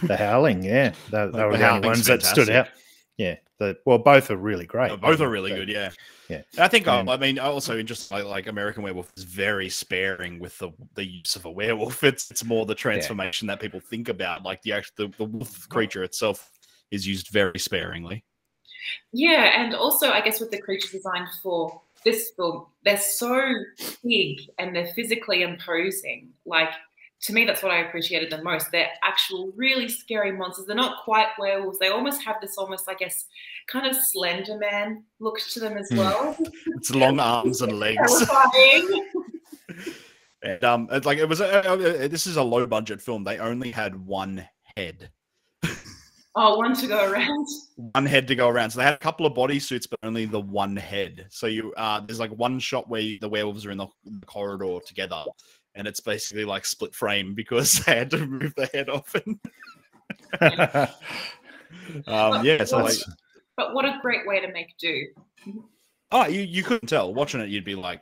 The 0.03 0.17
Howling. 0.17 0.63
Yeah, 0.63 0.93
they, 1.11 1.17
they 1.17 1.25
Like, 1.25 1.33
were 1.33 1.33
The 1.33 1.39
the 1.39 1.45
only 1.45 1.59
Howling's 1.59 1.85
ones 1.85 2.05
that 2.07 2.23
stood 2.23 2.49
out. 2.49 2.69
Yeah, 3.17 3.35
the, 3.59 3.77
well, 3.85 3.97
both 3.97 4.29
are 4.31 4.37
really 4.37 4.65
great. 4.65 4.91
Oh, 4.91 4.97
both 4.97 5.21
are 5.21 5.29
really 5.29 5.51
but- 5.51 5.57
good, 5.57 5.69
yeah. 5.69 5.89
Yeah. 6.29 6.41
And 6.53 6.59
I 6.59 6.67
think, 6.67 6.87
And- 6.87 7.09
I 7.09 7.15
mean, 7.17 7.39
also 7.39 7.81
just 7.81 8.11
like, 8.11 8.25
like 8.25 8.47
American 8.47 8.83
Werewolf 8.83 9.11
is 9.15 9.23
very 9.23 9.69
sparing 9.69 10.39
with 10.39 10.57
the 10.57 10.71
the 10.95 11.05
use 11.05 11.35
of 11.35 11.45
a 11.45 11.49
werewolf. 11.51 12.03
It's 12.03 12.29
it's 12.31 12.43
more 12.43 12.65
the 12.65 12.75
transformation 12.75 13.47
that 13.47 13.59
people 13.61 13.79
think 13.79 14.09
about. 14.09 14.43
Like 14.43 14.61
the 14.63 14.73
actual 14.73 14.93
the, 15.07 15.17
the 15.17 15.23
wolf 15.23 15.69
creature 15.69 16.03
itself 16.03 16.49
is 16.91 17.07
used 17.07 17.29
very 17.29 17.57
sparingly. 17.59 18.23
Yeah, 19.13 19.61
and 19.61 19.73
also 19.73 20.11
I 20.11 20.21
guess 20.21 20.39
with 20.39 20.51
the 20.51 20.61
creature 20.61 20.89
designed 20.91 21.27
for 21.41 21.81
this 22.05 22.31
film, 22.37 22.65
they're 22.83 22.97
so 22.97 23.53
big 24.03 24.41
and 24.59 24.75
they're 24.75 24.93
physically 24.93 25.41
imposing. 25.43 26.29
Like 26.45 26.69
to 27.21 27.33
me, 27.33 27.45
that's 27.45 27.63
what 27.63 27.71
I 27.71 27.79
appreciated 27.79 28.31
the 28.31 28.43
most. 28.43 28.71
They're 28.71 28.89
actual 29.03 29.51
really 29.55 29.89
scary 29.89 30.31
monsters. 30.31 30.65
They're 30.67 30.75
not 30.75 31.03
quite 31.03 31.27
werewolves. 31.39 31.79
They 31.79 31.87
almost 31.87 32.21
have 32.23 32.35
this 32.41 32.57
almost, 32.57 32.87
I 32.87 32.93
guess, 32.93 33.25
kind 33.67 33.87
of 33.87 33.95
Slender 33.95 34.57
Man 34.57 35.03
look 35.19 35.39
to 35.53 35.59
them 35.59 35.77
as 35.77 35.89
Hmm. 35.89 35.97
well. 35.97 36.37
It's 36.75 36.93
long 36.93 37.19
arms 37.19 37.61
and 37.61 37.79
legs. 37.79 38.25
And, 40.43 40.63
um, 40.63 40.87
it's 40.91 41.05
like 41.05 41.17
it 41.17 41.27
was. 41.27 41.41
A, 41.41 41.67
uh, 41.67 42.07
this 42.07 42.27
is 42.27 42.37
a 42.37 42.43
low 42.43 42.67
budget 42.67 43.01
film. 43.01 43.23
They 43.23 43.39
only 43.39 43.71
had 43.71 43.95
one 43.95 44.47
head, 44.77 45.09
Oh, 46.35 46.57
one 46.57 46.75
to 46.75 46.85
go 46.87 47.11
around. 47.11 47.47
one 47.75 48.05
head 48.05 48.27
to 48.27 48.35
go 48.35 48.47
around. 48.47 48.69
So 48.69 48.77
they 48.77 48.85
had 48.85 48.93
a 48.93 48.99
couple 48.99 49.25
of 49.25 49.33
body 49.33 49.57
suits, 49.59 49.87
but 49.87 49.97
only 50.03 50.25
the 50.25 50.39
one 50.39 50.75
head. 50.75 51.25
So 51.31 51.47
you 51.47 51.73
uh, 51.75 52.01
there's 52.01 52.19
like 52.19 52.29
one 52.31 52.59
shot 52.59 52.87
where 52.87 53.01
the 53.19 53.27
werewolves 53.27 53.65
are 53.65 53.71
in 53.71 53.79
the 53.79 53.87
the 54.05 54.25
corridor 54.27 54.77
together, 54.85 55.23
and 55.77 55.87
it's 55.87 55.99
basically 55.99 56.43
like 56.43 56.65
split 56.65 56.93
frame 56.93 57.33
because 57.33 57.79
they 57.85 57.95
had 57.95 58.09
to 58.11 58.25
move 58.25 58.53
the 58.55 58.65
head 58.73 58.89
off. 58.89 59.15
And, 59.15 59.39
um, 62.07 62.43
yeah, 62.45 62.63
so 62.65 62.79
like, 62.79 62.95
But 63.55 63.73
what 63.73 63.85
a 63.85 63.99
great 64.01 64.27
way 64.27 64.41
to 64.41 64.51
make 64.51 64.75
do. 64.77 65.05
oh, 66.11 66.27
you 66.27 66.41
you 66.41 66.63
couldn't 66.63 66.87
tell 66.87 67.13
watching 67.13 67.39
it. 67.39 67.49
You'd 67.49 67.63
be 67.63 67.75
like, 67.75 68.01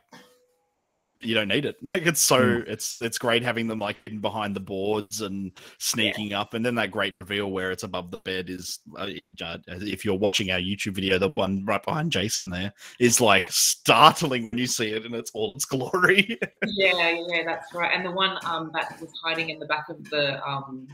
you 1.25 1.35
don't 1.35 1.47
need 1.47 1.65
it. 1.65 1.75
Like 1.93 2.05
it's 2.05 2.21
so 2.21 2.63
it's 2.67 3.01
it's 3.01 3.17
great 3.17 3.43
having 3.43 3.67
them 3.67 3.79
like 3.79 3.97
in 4.07 4.19
behind 4.19 4.55
the 4.55 4.59
boards 4.59 5.21
and 5.21 5.51
sneaking 5.79 6.33
up, 6.33 6.53
and 6.53 6.65
then 6.65 6.75
that 6.75 6.91
great 6.91 7.13
reveal 7.21 7.51
where 7.51 7.71
it's 7.71 7.83
above 7.83 8.11
the 8.11 8.17
bed 8.19 8.49
is. 8.49 8.79
Uh, 8.97 9.07
uh, 9.41 9.57
if 9.67 10.05
you're 10.05 10.17
watching 10.17 10.51
our 10.51 10.59
YouTube 10.59 10.95
video, 10.95 11.17
the 11.17 11.29
one 11.29 11.63
right 11.65 11.83
behind 11.83 12.11
Jason 12.11 12.53
there 12.53 12.73
is 12.99 13.19
like 13.19 13.51
startling 13.51 14.49
when 14.49 14.59
you 14.59 14.67
see 14.67 14.89
it 14.89 15.05
in 15.05 15.13
its 15.13 15.31
all 15.33 15.53
its 15.55 15.65
glory. 15.65 16.37
Yeah, 16.67 17.15
yeah, 17.29 17.43
that's 17.45 17.73
right. 17.73 17.91
And 17.93 18.05
the 18.05 18.11
one 18.11 18.37
um, 18.45 18.71
that 18.73 18.99
was 18.99 19.11
hiding 19.23 19.49
in 19.49 19.59
the 19.59 19.65
back 19.67 19.89
of 19.89 20.03
the 20.09 20.43
um, 20.47 20.87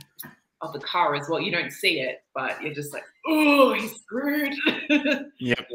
of 0.61 0.73
the 0.73 0.79
car 0.79 1.15
as 1.15 1.27
well. 1.29 1.39
You 1.41 1.51
don't 1.51 1.71
see 1.71 2.01
it, 2.01 2.19
but 2.35 2.61
you're 2.61 2.73
just 2.73 2.93
like, 2.93 3.03
oh, 3.27 3.73
he's 3.73 3.95
screwed. 3.95 4.53
yep. 5.39 5.65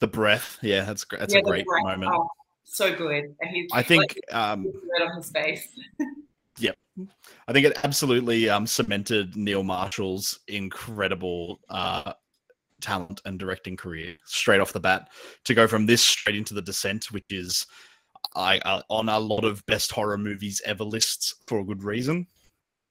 The 0.00 0.06
breath, 0.06 0.58
yeah, 0.62 0.84
that's 0.84 1.04
great. 1.04 1.20
That's 1.20 1.34
Yeah, 1.34 1.40
a 1.40 1.44
great 1.44 1.66
breath, 1.66 1.84
moment. 1.84 2.12
oh, 2.14 2.28
so 2.64 2.94
good. 2.94 3.34
And 3.40 3.50
he's 3.50 3.70
I 3.72 3.82
think, 3.82 4.18
um, 4.30 4.66
red 4.66 5.08
on 5.08 5.16
his 5.16 5.30
face. 5.30 5.68
Yep. 6.58 6.76
I 7.48 7.52
think 7.52 7.66
it 7.66 7.78
absolutely 7.82 8.48
um, 8.50 8.66
cemented 8.66 9.36
Neil 9.36 9.62
Marshall's 9.62 10.40
incredible 10.48 11.60
uh, 11.70 12.12
talent 12.82 13.22
and 13.24 13.38
directing 13.38 13.76
career 13.76 14.16
straight 14.26 14.60
off 14.60 14.72
the 14.72 14.80
bat 14.80 15.08
to 15.44 15.54
go 15.54 15.66
from 15.66 15.86
this 15.86 16.04
straight 16.04 16.36
into 16.36 16.52
The 16.52 16.62
Descent, 16.62 17.10
which 17.10 17.24
is 17.30 17.66
I, 18.36 18.58
uh, 18.58 18.82
on 18.90 19.08
a 19.08 19.18
lot 19.18 19.44
of 19.44 19.64
best 19.66 19.92
horror 19.92 20.18
movies 20.18 20.60
ever 20.64 20.84
lists 20.84 21.36
for 21.46 21.60
a 21.60 21.64
good 21.64 21.82
reason. 21.82 22.26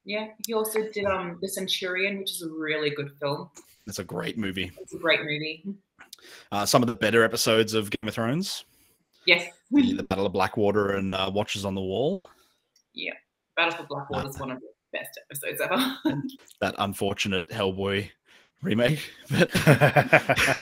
Yeah, 0.04 0.28
he 0.48 0.54
also 0.54 0.90
did 0.92 1.06
um 1.06 1.38
The 1.42 1.48
Centurion, 1.48 2.18
which 2.18 2.32
is 2.32 2.42
a 2.42 2.50
really 2.50 2.90
good 2.90 3.12
film. 3.20 3.50
It's 3.86 4.00
a 4.00 4.04
great 4.04 4.38
movie. 4.38 4.72
It's 4.80 4.94
a 4.94 4.98
great 4.98 5.22
movie. 5.22 5.64
Uh, 6.52 6.66
some 6.66 6.82
of 6.82 6.88
the 6.88 6.96
better 6.96 7.24
episodes 7.24 7.74
of 7.74 7.90
Game 7.90 8.08
of 8.08 8.14
Thrones, 8.14 8.66
Yes. 9.32 9.48
the, 9.72 9.94
the 9.94 10.04
Battle 10.04 10.26
of 10.26 10.34
Blackwater 10.34 10.92
and 10.92 11.16
uh, 11.16 11.32
Watchers 11.34 11.64
on 11.66 11.76
the 11.76 11.82
Wall. 11.82 12.22
Yeah. 12.94 13.14
Battle 13.56 13.78
for 13.78 13.84
Blackwater 13.84 14.30
is 14.30 14.40
one 14.40 14.52
of 14.52 14.60
the 14.60 14.68
best 14.92 15.20
episodes 15.30 15.62
ever. 15.62 15.98
That 16.60 16.76
unfortunate 16.78 17.50
Hellboy 17.50 18.10
remake. 18.62 19.10
But 19.30 19.50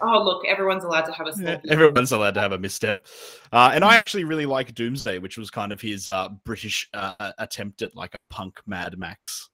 oh, 0.00 0.22
look, 0.22 0.46
everyone's 0.46 0.84
allowed 0.84 1.06
to 1.06 1.12
have 1.12 1.26
a 1.26 1.32
small 1.32 1.50
Yeah, 1.50 1.58
everyone's 1.68 2.12
allowed 2.12 2.34
to 2.34 2.40
have 2.40 2.52
a 2.52 2.58
misstep. 2.58 3.06
Uh, 3.52 3.72
and 3.74 3.84
I 3.84 3.96
actually 3.96 4.24
really 4.24 4.46
like 4.46 4.74
Doomsday, 4.74 5.18
which 5.18 5.36
was 5.36 5.50
kind 5.50 5.72
of 5.72 5.80
his 5.80 6.12
uh, 6.12 6.28
British 6.44 6.88
uh, 6.94 7.32
attempt 7.38 7.82
at 7.82 7.94
like 7.96 8.14
a 8.14 8.18
punk 8.32 8.60
Mad 8.66 8.96
Max. 8.98 9.50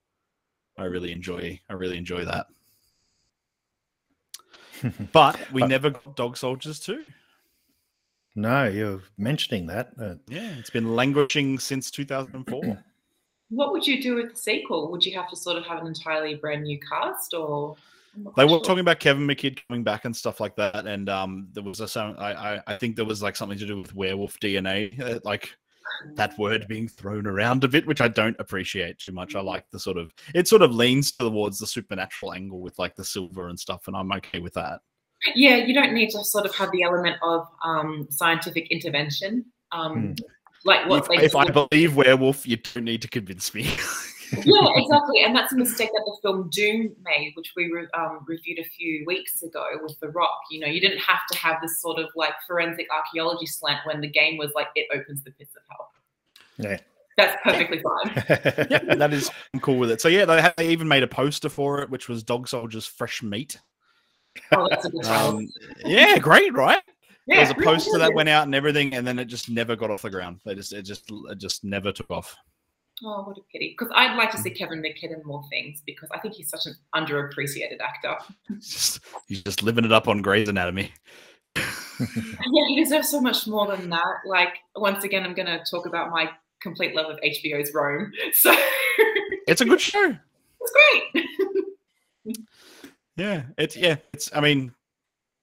I 0.79 0.85
really 0.85 1.11
enjoy. 1.13 1.59
I 1.71 1.73
really 1.73 1.97
enjoy 1.97 2.25
that. 2.27 2.47
But 5.13 5.51
we 5.53 5.63
Uh, 5.63 5.67
never 5.67 5.91
got 5.91 6.17
Dog 6.17 6.37
Soldiers 6.37 6.79
too. 6.79 7.03
No, 8.37 8.69
you're 8.69 9.03
mentioning 9.19 9.67
that. 9.67 9.91
Uh, 10.01 10.15
Yeah, 10.29 10.55
it's 10.59 10.71
been 10.71 10.95
languishing 10.95 11.59
since 11.59 11.91
2004. 11.91 12.85
What 13.49 13.71
would 13.71 13.87
you 13.87 14.03
do 14.03 14.17
with 14.17 14.33
the 14.33 14.37
sequel? 14.37 14.91
Would 14.91 15.07
you 15.07 15.17
have 15.17 15.31
to 15.31 15.37
sort 15.37 15.57
of 15.57 15.65
have 15.67 15.81
an 15.81 15.87
entirely 15.87 16.35
brand 16.35 16.65
new 16.65 16.81
cast, 16.81 17.33
or 17.33 17.77
They 18.37 18.43
were 18.45 18.51
sure. 18.51 18.61
talking 18.61 18.81
about 18.81 18.99
Kevin 18.99 19.25
McKidd 19.25 19.61
coming 19.69 19.85
back 19.85 20.05
and 20.05 20.17
stuff 20.17 20.41
like 20.41 20.57
that, 20.57 20.85
and 20.85 21.09
um, 21.09 21.47
there 21.53 21.63
was 21.63 21.81
a 21.81 21.87
some. 21.87 22.17
I, 22.19 22.57
I 22.57 22.63
I 22.67 22.77
think 22.77 22.97
there 22.97 23.05
was 23.05 23.23
like 23.23 23.37
something 23.37 23.59
to 23.59 23.65
do 23.67 23.81
with 23.81 23.95
werewolf 23.95 24.41
DNA, 24.41 25.01
uh, 25.01 25.21
like 25.23 25.57
that 26.15 26.37
word 26.39 26.67
being 26.67 26.89
thrown 26.89 27.25
around 27.27 27.63
a 27.63 27.69
bit, 27.69 27.87
which 27.87 28.01
I 28.01 28.09
don't 28.09 28.39
appreciate 28.41 28.99
too 28.99 29.13
much. 29.13 29.37
I 29.37 29.41
like 29.43 29.71
the 29.71 29.79
sort 29.79 29.97
of 29.97 30.13
it 30.35 30.49
sort 30.49 30.63
of 30.63 30.75
leans 30.75 31.13
towards 31.13 31.61
the 31.61 31.69
supernatural 31.69 32.33
angle 32.33 32.61
with 32.61 32.77
like 32.81 32.97
the 32.97 33.05
silver 33.05 33.49
and 33.49 33.61
stuff, 33.61 33.87
and 33.87 33.97
I'm 33.97 34.11
okay 34.13 34.41
with 34.41 34.55
that. 34.55 34.81
Yeah, 35.35 35.57
you 35.57 35.75
don't 35.75 35.93
need 35.93 36.11
to 36.11 36.25
sort 36.25 36.45
of 36.47 36.55
have 36.57 36.71
the 36.73 36.83
element 36.83 37.17
of 37.23 37.47
um, 37.65 38.07
scientific 38.11 38.71
intervention. 38.71 39.47
Um, 39.73 40.15
Like 40.65 40.89
what 40.89 41.03
If, 41.03 41.09
they 41.09 41.25
if 41.25 41.37
I 41.37 41.49
believe 41.49 41.95
werewolf, 41.97 42.47
you 42.47 42.57
don't 42.57 42.85
need 42.85 43.01
to 43.03 43.09
convince 43.09 43.55
me. 43.55 43.63
yeah, 44.45 44.67
exactly. 44.75 45.23
And 45.23 45.35
that's 45.35 45.53
a 45.53 45.57
mistake 45.57 45.91
that 45.93 46.03
the 46.05 46.17
film 46.23 46.51
Doom 46.53 46.95
made, 47.05 47.33
which 47.35 47.53
we 47.57 47.71
re- 47.73 47.87
um, 47.95 48.25
reviewed 48.27 48.59
a 48.59 48.65
few 48.65 49.05
weeks 49.07 49.43
ago 49.43 49.65
with 49.83 49.99
The 50.01 50.09
Rock. 50.09 50.41
You 50.51 50.61
know, 50.61 50.67
you 50.67 50.81
didn't 50.81 50.99
have 50.99 51.21
to 51.31 51.39
have 51.39 51.61
this 51.63 51.81
sort 51.81 51.99
of 52.01 52.09
like 52.17 52.33
forensic 52.49 52.89
archaeology 52.93 53.47
slant 53.47 53.79
when 53.87 54.01
the 54.01 54.09
game 54.09 54.39
was 54.39 54.51
like, 54.57 54.69
it 54.75 54.89
opens 54.93 55.23
the 55.23 55.31
pits 55.33 55.55
of 55.57 55.63
hell. 55.71 55.91
yeah. 56.71 56.79
That's 57.17 57.41
perfectly 57.43 57.81
fine. 57.81 58.67
yeah, 58.71 58.95
that 58.97 59.13
is 59.15 59.31
I'm 59.55 59.61
cool 59.61 59.79
with 59.79 59.91
it. 59.91 60.03
So 60.03 60.09
yeah, 60.09 60.27
they, 60.27 60.43
had, 60.43 60.53
they 60.59 60.69
even 60.69 60.87
made 60.87 61.03
a 61.03 61.09
poster 61.09 61.49
for 61.49 61.81
it, 61.81 61.89
which 61.89 62.09
was 62.11 62.23
Dog 62.23 62.47
Soldiers 62.47 62.87
Fresh 62.87 63.23
Meat. 63.23 63.59
Oh, 64.53 64.69
that's 64.71 64.85
a 64.87 64.91
good. 64.91 65.05
Um, 65.07 65.49
yeah, 65.85 66.19
great, 66.19 66.53
right? 66.55 66.83
Yeah, 67.27 67.37
there 67.37 67.41
was 67.41 67.51
a 67.51 67.55
really 67.55 67.65
poster 67.67 67.99
that 67.99 68.15
went 68.15 68.29
out 68.29 68.45
and 68.45 68.55
everything, 68.55 68.95
and 68.95 69.07
then 69.07 69.19
it 69.19 69.25
just 69.27 69.51
never 69.51 69.75
got 69.77 69.91
off 69.91 70.03
the 70.03 70.11
ground. 70.11 70.41
They 70.45 70.55
just 70.55 70.73
it 70.73 70.83
just 70.83 71.11
it 71.11 71.39
just 71.39 71.65
never 71.65 71.91
took 71.93 72.11
off. 72.11 72.37
Oh, 73.05 73.25
what 73.25 73.37
a 73.37 73.43
pity. 73.53 73.75
Because 73.77 73.93
I'd 73.95 74.17
like 74.17 74.31
to 74.31 74.39
see 74.39 74.51
Kevin 74.51 74.81
McKidd 74.81 75.13
in 75.13 75.23
more 75.25 75.43
things 75.51 75.83
because 75.85 76.09
I 76.13 76.19
think 76.19 76.35
he's 76.35 76.49
such 76.49 76.65
an 76.67 76.75
underappreciated 76.95 77.81
actor. 77.81 78.17
Just 78.59 79.01
he's 79.29 79.43
just 79.43 79.63
living 79.63 79.85
it 79.85 79.93
up 79.93 80.09
on 80.09 80.23
Grey's 80.23 80.49
Anatomy. 80.49 80.93
Yeah, 81.99 82.67
he 82.69 82.77
deserves 82.85 83.09
so 83.11 83.23
much 83.23 83.47
more 83.47 83.67
than 83.75 83.89
that. 83.89 84.17
Like, 84.27 84.59
once 84.75 85.03
again, 85.05 85.25
I'm 85.25 85.33
going 85.33 85.47
to 85.47 85.65
talk 85.71 85.87
about 85.87 86.11
my 86.11 86.29
complete 86.61 86.95
love 86.95 87.11
of 87.11 87.19
HBO's 87.21 87.73
Rome. 87.73 88.13
So 88.35 88.55
It's 89.49 89.63
a 89.63 89.65
good 89.65 89.81
show. 89.81 90.15
it's 90.61 90.73
great. 90.73 92.37
Yeah, 93.17 93.43
it's 93.59 93.77
yeah, 93.77 93.97
it's. 94.13 94.31
I 94.35 94.41
mean, 94.41 94.73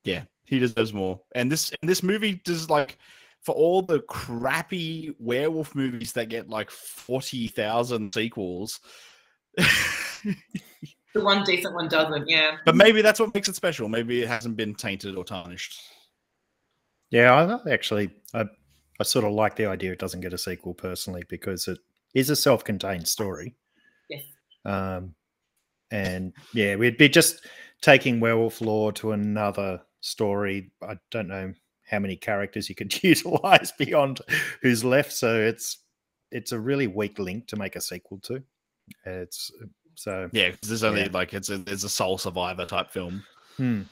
yeah, 0.04 0.24
he 0.46 0.60
deserves 0.60 0.94
more. 0.94 1.20
And 1.34 1.52
this 1.52 1.72
and 1.82 1.90
this 1.90 2.04
movie 2.04 2.42
does 2.46 2.70
like 2.70 2.98
for 3.42 3.56
all 3.56 3.82
the 3.82 4.02
crappy 4.02 5.14
werewolf 5.20 5.76
movies 5.76 6.14
that 6.14 6.30
get 6.30 6.50
like 6.50 6.70
forty 6.72 7.48
thousand 7.48 8.14
sequels. 8.14 8.80
The 11.14 11.24
one 11.24 11.44
decent 11.44 11.76
one 11.76 11.88
doesn't, 11.88 12.28
yeah. 12.28 12.58
but 12.66 12.76
maybe 12.76 13.04
that's 13.04 13.20
what 13.20 13.34
makes 13.36 13.48
it 13.48 13.56
special. 13.56 13.88
Maybe 13.88 14.24
it 14.24 14.28
hasn't 14.28 14.58
been 14.58 14.74
tainted 14.74 15.16
or 15.16 15.24
tarnished. 15.24 15.80
Yeah, 17.12 17.60
I 17.66 17.72
actually, 17.72 18.10
I, 18.34 18.46
I 19.00 19.04
sort 19.04 19.26
of 19.26 19.34
like 19.34 19.56
the 19.56 19.68
idea 19.68 19.92
it 19.92 20.00
doesn't 20.00 20.22
get 20.22 20.34
a 20.34 20.40
sequel 20.40 20.74
personally 20.74 21.24
because 21.30 21.68
it 21.68 21.78
is 22.16 22.32
a 22.32 22.36
self-contained 22.36 23.08
story. 23.08 23.56
Yes. 24.10 24.24
Um, 24.66 25.14
and 25.94 26.34
yeah, 26.54 26.76
we'd 26.76 26.98
be 26.98 27.08
just 27.08 27.46
taking 27.82 28.20
werewolf 28.20 28.62
lore 28.62 28.92
to 28.94 29.12
another 29.12 29.82
story. 30.02 30.72
I 30.82 30.98
don't 31.12 31.28
know 31.28 31.54
how 31.90 32.00
many 32.00 32.16
characters 32.16 32.68
you 32.70 32.76
could 32.76 33.02
utilize 33.04 33.72
beyond 33.78 34.22
who's 34.62 34.84
left, 34.84 35.14
so 35.14 35.40
it's 35.40 35.78
it's 36.32 36.52
a 36.52 36.60
really 36.60 36.88
weak 36.88 37.20
link 37.20 37.48
to 37.48 37.56
make 37.56 37.76
a 37.76 37.82
sequel 37.82 38.20
to. 38.24 38.44
It's 39.06 39.52
so 39.96 40.30
Yeah, 40.34 40.50
because 40.52 40.68
there's 40.70 40.84
only 40.84 41.02
Yeah. 41.02 41.10
like 41.14 41.34
it's 41.34 41.50
a 41.50 41.62
it's 41.68 41.84
a 41.84 41.90
sole 41.90 42.18
survivor 42.18 42.66
type 42.66 42.92
film. 42.92 43.24
hmm. 43.58 43.84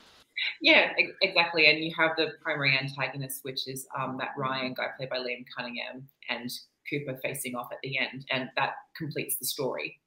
Yeah, 0.60 0.92
exactly. 1.22 1.68
And 1.68 1.84
you 1.84 1.94
have 1.96 2.12
the 2.18 2.32
primary 2.42 2.76
antagonist, 2.76 3.42
which 3.44 3.68
is 3.68 3.86
um, 3.96 4.18
that 4.18 4.30
Ryan 4.36 4.74
guy 4.74 4.88
played 4.98 5.10
by 5.12 5.18
Liam 5.20 5.46
Cunningham 5.56 6.08
and 6.30 6.50
Cooper 6.90 7.20
facing 7.22 7.54
off 7.54 7.68
at 7.72 7.78
the 7.84 8.00
end. 8.00 8.26
And 8.32 8.50
that 8.56 8.72
completes 8.98 9.36
the 9.38 9.46
story. 9.46 10.00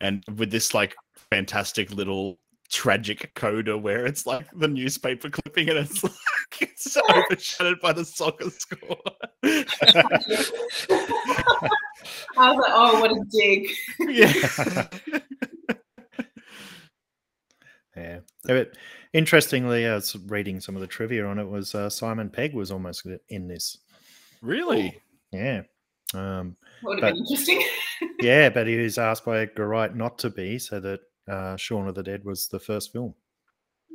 And 0.00 0.24
with 0.36 0.50
this 0.50 0.74
like 0.74 0.94
fantastic 1.30 1.90
little 1.90 2.38
tragic 2.68 3.32
coda 3.34 3.78
where 3.78 4.06
it's 4.06 4.26
like 4.26 4.46
the 4.56 4.68
newspaper 4.68 5.30
clipping 5.30 5.68
and 5.68 5.78
it's 5.78 6.02
like 6.04 6.12
it's 6.60 6.96
overshadowed 7.10 7.80
by 7.80 7.92
the 7.92 8.04
soccer 8.04 8.50
score. 8.50 8.98
I 12.38 12.52
was 12.52 12.58
like, 12.58 12.72
oh, 12.72 13.00
what 13.00 13.12
a 13.12 13.24
dig. 13.30 13.70
yeah. 14.00 14.86
Yeah. 17.96 18.18
But 18.44 18.76
interestingly, 19.14 19.86
I 19.86 19.94
was 19.94 20.14
reading 20.26 20.60
some 20.60 20.74
of 20.74 20.82
the 20.82 20.86
trivia 20.86 21.26
on 21.26 21.38
it. 21.38 21.48
Was 21.48 21.74
uh, 21.74 21.88
Simon 21.88 22.28
Pegg 22.28 22.52
was 22.52 22.70
almost 22.70 23.06
in 23.30 23.48
this? 23.48 23.78
Really? 24.42 25.00
Yeah. 25.32 25.62
Um, 26.14 26.56
That 26.60 26.65
would 26.82 27.02
have 27.02 27.02
But- 27.02 27.14
been 27.14 27.26
interesting. 27.26 27.62
yeah, 28.20 28.48
but 28.48 28.66
he 28.66 28.76
was 28.76 28.98
asked 28.98 29.24
by 29.24 29.38
Edgar 29.40 29.68
Wright 29.68 29.94
not 29.94 30.18
to 30.18 30.30
be, 30.30 30.58
so 30.58 30.80
that 30.80 31.00
uh, 31.28 31.56
Shaun 31.56 31.88
of 31.88 31.94
the 31.94 32.02
Dead 32.02 32.24
was 32.24 32.48
the 32.48 32.58
first 32.60 32.92
film. 32.92 33.14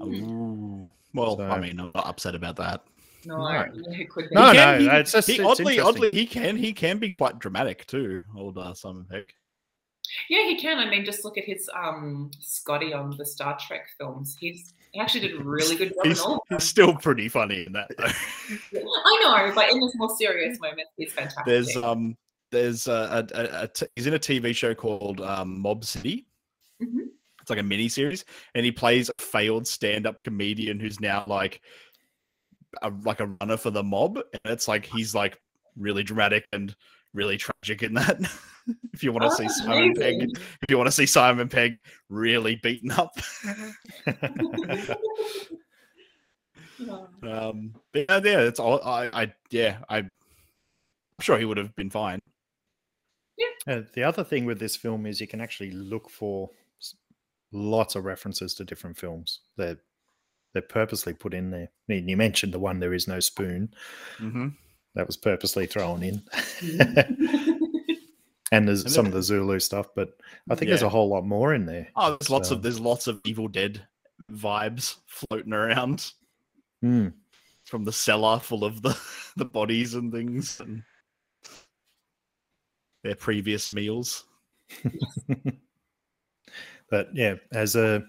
Ooh. 0.03 0.89
Well, 1.13 1.41
I 1.41 1.59
mean, 1.59 1.79
I'm 1.79 1.91
not 1.93 2.07
upset 2.07 2.35
about 2.35 2.55
that. 2.57 2.81
no, 3.25 3.37
No. 3.37 3.43
I- 3.43 3.69
it 3.73 4.09
could 4.09 4.29
be. 4.29 4.35
No, 4.35 4.47
He 4.51 4.57
no, 4.57 4.63
can- 4.63 4.81
he- 4.81 4.87
it's 4.87 5.11
just 5.11 5.27
he- 5.27 5.33
it's 5.35 5.41
oddly, 5.43 5.77
interesting. 5.77 6.05
oddly, 6.05 6.09
he 6.11 6.25
can 6.25 6.55
he 6.57 6.73
can 6.73 6.97
be 6.99 7.13
quite 7.13 7.39
dramatic 7.39 7.85
too. 7.87 8.23
Old 8.37 8.57
uh, 8.57 8.73
Simon 8.73 9.05
Pegg. 9.09 9.31
Yeah, 10.29 10.43
he 10.47 10.57
can. 10.57 10.77
I 10.79 10.89
mean, 10.89 11.05
just 11.05 11.23
look 11.23 11.37
at 11.37 11.45
his 11.45 11.69
um 11.75 12.31
Scotty 12.39 12.93
on 12.93 13.15
the 13.17 13.25
Star 13.25 13.57
Trek 13.65 13.87
films. 13.97 14.35
He's 14.39 14.73
he 14.91 14.99
actually 14.99 15.21
did 15.27 15.39
a 15.39 15.43
really 15.43 15.75
good 15.77 15.89
job 15.89 16.03
in 16.05 16.11
He's, 16.11 16.19
all 16.21 16.33
of 16.35 16.39
them. 16.49 16.57
he's 16.59 16.67
still 16.67 16.93
pretty 16.95 17.29
funny 17.29 17.65
in 17.65 17.73
that. 17.73 17.89
Though. 17.97 18.05
I 19.05 19.21
know, 19.47 19.55
but 19.55 19.71
in 19.71 19.81
his 19.81 19.93
more 19.95 20.13
serious 20.17 20.59
moments, 20.59 20.91
he's 20.97 21.13
fantastic. 21.13 21.45
There's 21.45 21.75
um 21.77 22.17
there's 22.51 22.87
a, 22.87 23.25
a, 23.33 23.63
a, 23.63 23.67
t- 23.67 23.87
he's 23.95 24.07
in 24.07 24.13
a 24.13 24.19
TV 24.19 24.55
show 24.55 24.73
called 24.75 25.21
um, 25.21 25.59
Mob 25.61 25.83
City. 25.85 26.27
Mhm. 26.81 27.07
It's 27.41 27.49
like 27.49 27.59
a 27.59 27.63
mini 27.63 27.89
series, 27.89 28.23
and 28.53 28.63
he 28.65 28.71
plays 28.71 29.09
a 29.09 29.21
failed 29.21 29.65
stand-up 29.67 30.21
comedian 30.23 30.79
who's 30.79 30.99
now 30.99 31.23
like 31.27 31.61
a 32.83 32.91
like 33.03 33.19
a 33.19 33.27
runner 33.41 33.57
for 33.57 33.71
the 33.71 33.81
mob, 33.83 34.17
and 34.17 34.53
it's 34.53 34.67
like 34.67 34.85
he's 34.85 35.15
like 35.15 35.39
really 35.75 36.03
dramatic 36.03 36.45
and 36.53 36.75
really 37.13 37.37
tragic 37.37 37.81
in 37.83 37.93
that. 37.95 38.19
if 38.93 39.03
you 39.03 39.11
want 39.11 39.23
to 39.23 39.29
Oh, 39.29 39.33
see 39.35 39.49
Simon 39.49 39.95
Pegg, 39.95 40.21
if 40.37 40.69
you 40.69 40.77
want 40.77 40.87
to 40.87 40.91
see 40.91 41.07
Simon 41.07 41.49
Pegg 41.49 41.79
really 42.09 42.57
beaten 42.57 42.91
up, 42.91 43.11
Oh. 46.87 47.07
um, 47.23 47.73
but 47.91 48.05
yeah, 48.09 48.21
yeah, 48.23 48.39
it's 48.41 48.59
all 48.59 48.81
I, 48.83 49.09
I 49.23 49.33
yeah, 49.49 49.77
I, 49.89 49.97
I'm 49.97 50.09
sure 51.21 51.37
he 51.37 51.45
would 51.45 51.57
have 51.57 51.75
been 51.75 51.89
fine. 51.89 52.19
Uh, 53.67 53.81
the 53.93 54.03
other 54.03 54.23
thing 54.23 54.45
with 54.45 54.59
this 54.59 54.75
film 54.75 55.05
is 55.05 55.21
you 55.21 55.27
can 55.27 55.41
actually 55.41 55.71
look 55.71 56.09
for 56.09 56.49
lots 57.51 57.95
of 57.95 58.05
references 58.05 58.53
to 58.55 58.63
different 58.65 58.97
films. 58.97 59.39
They're 59.57 59.77
they're 60.53 60.61
purposely 60.61 61.13
put 61.13 61.33
in 61.33 61.49
there. 61.51 61.63
I 61.69 61.69
mean, 61.87 62.07
you 62.09 62.17
mentioned 62.17 62.53
the 62.53 62.59
one 62.59 62.79
"There 62.79 62.93
Is 62.93 63.07
No 63.07 63.19
Spoon" 63.19 63.73
Mm-hmm. 64.19 64.47
that 64.95 65.07
was 65.07 65.15
purposely 65.17 65.65
thrown 65.65 66.03
in, 66.03 66.21
and 68.51 68.67
there's 68.67 68.83
And 68.83 68.91
some 68.91 69.05
of 69.05 69.11
the 69.13 69.23
Zulu 69.23 69.59
stuff. 69.59 69.87
But 69.95 70.17
I 70.49 70.55
think 70.55 70.69
there's 70.69 70.81
a 70.81 70.89
whole 70.89 71.07
lot 71.09 71.25
more 71.25 71.53
in 71.53 71.65
there. 71.65 71.87
Oh, 71.95 72.17
there's 72.19 72.29
lots 72.29 72.51
of 72.51 72.61
there's 72.61 72.79
lots 72.79 73.07
of 73.07 73.21
Evil 73.25 73.47
Dead 73.47 73.85
vibes 74.31 74.95
floating 75.07 75.53
around 75.53 76.11
Hmm. 76.81 77.09
from 77.65 77.83
the 77.85 77.91
cellar 77.93 78.39
full 78.39 78.63
of 78.63 78.81
the 78.81 78.97
the 79.37 79.45
bodies 79.45 79.93
and 79.93 80.11
things 80.11 80.59
and 80.59 80.83
their 83.03 83.15
previous 83.15 83.73
meals. 83.73 84.25
but 86.89 87.09
yeah, 87.13 87.35
as 87.51 87.75
a 87.75 88.03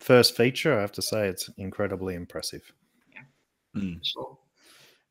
first 0.00 0.36
feature, 0.36 0.76
I 0.76 0.80
have 0.80 0.92
to 0.92 1.02
say 1.02 1.28
it's 1.28 1.50
incredibly 1.58 2.14
impressive. 2.14 2.62
Hmm. 3.74 3.94
Sure. 4.02 4.38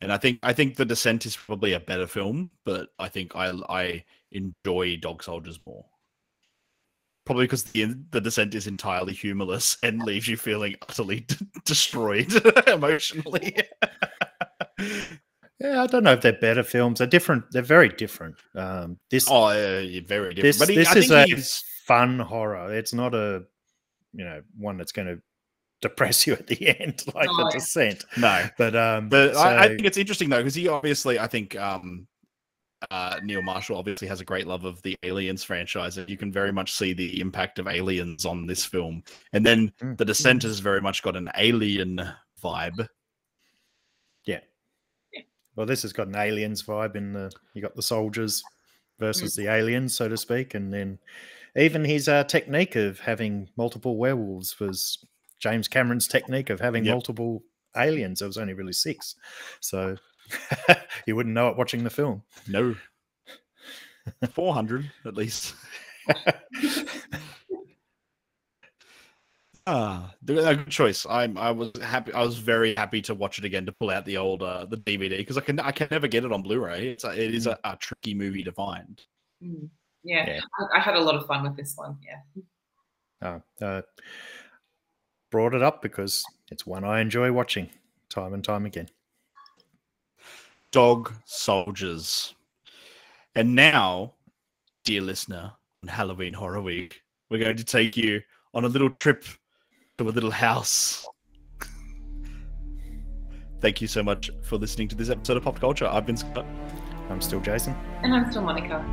And 0.02 0.12
I 0.12 0.18
think 0.18 0.40
I 0.44 0.54
think 0.54 0.76
The 0.76 0.86
Descent 0.86 1.26
is 1.26 1.36
probably 1.36 1.74
a 1.74 1.80
better 1.80 2.08
film, 2.08 2.52
but 2.66 2.90
I 3.00 3.10
think 3.10 3.36
I 3.36 3.50
I 3.70 4.04
enjoy 4.32 4.98
Dog 4.98 5.24
Soldiers 5.24 5.60
more. 5.66 5.86
Probably 7.26 7.46
because 7.46 7.64
the 7.64 7.96
the 8.12 8.22
Descent 8.22 8.56
is 8.56 8.68
entirely 8.68 9.14
humorless 9.14 9.78
and 9.84 10.02
leaves 10.04 10.28
you 10.28 10.38
feeling 10.38 10.76
utterly 10.88 11.22
d- 11.22 11.36
destroyed 11.66 12.32
emotionally. 12.68 13.58
Yeah, 15.60 15.82
I 15.82 15.88
don't 15.88 16.04
know 16.04 16.14
if 16.14 16.22
they're 16.22 16.34
better 16.34 16.64
films. 16.64 17.00
They're 17.00 17.08
different. 17.08 17.46
They're 17.52 17.62
very 17.64 17.90
different. 17.90 18.36
Um, 18.56 19.00
this 19.10 19.28
oh, 19.30 19.46
uh, 19.46 19.82
very 20.06 20.34
different. 20.34 20.36
this, 20.42 20.60
but 20.60 20.70
he, 20.70 20.76
this 20.76 20.88
I 20.90 20.98
is 21.00 21.08
think 21.08 21.30
a 21.32 21.36
he's 21.36 21.64
fun 21.86 22.20
horror. 22.20 22.74
It's 22.74 22.94
not 22.94 23.16
a 23.16 23.44
you 24.14 24.24
know 24.24 24.42
one 24.58 24.78
that's 24.78 24.92
going 24.92 25.08
to 25.08 25.22
depress 25.82 26.26
you 26.28 26.34
at 26.34 26.48
the 26.48 26.68
end 26.82 27.04
like 27.16 27.28
Oh, 27.30 27.38
the 27.38 27.44
yeah. 27.46 27.50
descent. 27.60 28.06
no, 28.18 28.46
But 28.58 28.76
um, 28.76 29.10
But 29.10 29.36
I, 29.36 29.64
I 29.66 29.68
think 29.70 29.86
it's 29.86 29.98
interesting 29.98 30.30
though 30.30 30.38
because 30.38 30.56
he 30.56 30.68
obviously, 30.68 31.18
I 31.20 31.28
think 31.28 31.56
um, 31.60 32.08
uh, 32.92 33.20
Neil 33.24 33.42
Marshall 33.42 33.78
obviously 33.78 34.08
has 34.08 34.22
a 34.22 34.26
great 34.26 34.46
love 34.46 34.64
of 34.64 34.80
the 34.84 34.96
Aliens 35.04 35.44
franchise, 35.44 35.98
and 35.98 36.08
you 36.10 36.18
can 36.18 36.32
very 36.32 36.52
much 36.52 36.74
see 36.74 36.94
the 36.94 37.20
impact 37.20 37.58
of 37.58 37.68
Aliens 37.68 38.26
on 38.26 38.46
this 38.46 38.64
film. 38.64 39.04
And 39.34 39.44
then 39.46 39.72
Mm. 39.82 39.98
The 39.98 40.06
Descent 40.06 40.44
has 40.44 40.60
very 40.60 40.82
much 40.82 41.02
got 41.02 41.16
an 41.16 41.30
alien 41.36 42.02
vibe. 42.44 42.88
Well, 45.58 45.66
this 45.66 45.82
has 45.82 45.92
got 45.92 46.08
an 46.08 46.16
aliens 46.16 46.64
vibe 46.64 46.96
in 46.96 47.12
the. 47.12 47.30
You 47.54 47.62
got 47.62 47.76
the 47.76 47.82
soldiers 47.82 48.42
versus 49.00 49.36
the 49.36 49.48
aliens, 49.48 49.94
so 49.94 50.08
to 50.08 50.16
speak, 50.16 50.54
and 50.54 50.72
then 50.72 51.00
even 51.56 51.84
his 51.84 52.08
uh, 52.08 52.24
technique 52.24 52.76
of 52.76 53.00
having 53.00 53.50
multiple 53.58 53.98
werewolves 53.98 54.60
was 54.60 55.04
James 55.40 55.68
Cameron's 55.68 56.08
technique 56.08 56.50
of 56.50 56.60
having 56.60 56.86
Yep. 56.86 56.94
multiple 56.94 57.44
aliens. 57.76 58.20
There 58.20 58.28
was 58.28 58.38
only 58.38 58.54
really 58.54 58.74
six, 58.74 59.16
so 59.60 59.98
you 61.08 61.16
wouldn't 61.16 61.36
know 61.36 61.50
it 61.50 61.58
watching 61.58 61.84
the 61.84 61.90
film. 61.90 62.22
No, 62.48 62.76
four 64.32 64.54
hundred 64.54 64.92
at 65.06 65.16
least. 65.16 65.56
Ah, 69.70 70.14
the- 70.22 70.48
a 70.48 70.56
good 70.56 70.70
choice. 70.70 71.06
I'm. 71.10 71.38
I 71.38 71.52
was 71.52 71.72
happy. 71.82 72.14
I 72.14 72.24
was 72.24 72.38
very 72.38 72.74
happy 72.76 73.02
to 73.04 73.14
watch 73.14 73.38
it 73.38 73.44
again 73.46 73.66
to 73.66 73.72
pull 73.74 73.90
out 73.90 74.06
the 74.06 74.16
old 74.18 74.42
uh, 74.42 74.66
the 74.66 74.78
DVD 74.78 75.18
because 75.18 75.38
I 75.38 75.42
can. 75.42 75.60
I 75.60 75.72
can 75.72 75.90
never 75.92 76.08
get 76.08 76.24
it 76.24 76.32
on 76.32 76.42
Blu-ray. 76.42 76.88
It's 76.92 77.04
a, 77.04 77.10
it 77.12 77.36
is 77.36 77.48
a, 77.48 77.60
a 77.66 77.76
tricky 77.76 78.14
movie 78.14 78.44
to 78.44 78.52
find. 78.54 79.02
Mm. 79.44 79.68
Yeah, 80.04 80.26
Yeah. 80.26 80.40
I, 80.74 80.78
I 80.78 80.80
had 80.80 80.96
a 80.96 81.02
lot 81.02 81.16
of 81.16 81.26
fun 81.28 81.44
with 81.44 81.58
this 81.58 81.74
one. 81.76 81.98
Yeah. 82.02 83.40
Uh, 83.60 83.64
uh, 83.66 83.82
brought 85.32 85.54
it 85.54 85.62
up 85.62 85.82
because 85.82 86.24
it's 86.50 86.66
one 86.66 86.86
I 86.86 87.02
enjoy 87.02 87.32
watching. 87.34 87.70
time 88.10 88.34
and 88.34 88.44
time 88.44 88.66
again. 88.66 88.88
Dog 90.72 91.14
Soldiers. 91.26 92.36
And 93.36 93.54
now, 93.54 94.14
dear 94.86 95.02
listener, 95.02 95.52
on 95.84 95.90
Halloween 95.90 96.34
Horror 96.34 96.62
Week, 96.62 97.02
we're 97.30 97.40
going 97.44 97.58
to 97.58 97.64
take 97.66 97.98
you 97.98 98.22
on 98.54 98.64
a 98.66 98.70
little 98.70 98.90
trip 98.92 99.26
to 99.98 100.08
a 100.08 100.12
little 100.12 100.32
house. 100.32 101.08
Thank 103.60 103.82
you 103.82 103.88
so 103.88 104.04
much 104.04 104.30
for 104.44 104.58
listening 104.58 104.88
to 104.90 104.96
this 104.96 105.10
episode 105.10 105.38
of 105.38 105.44
Pop 105.44 105.60
Culture. 105.60 105.88
I've 105.88 106.06
been 106.06 106.18
Scott. 106.18 106.46
I'm 107.10 107.22
still 107.22 107.40
Jason. 107.40 107.76
And 108.04 108.14
I'm 108.14 108.30
still 108.30 108.44
Monica. 108.44 108.86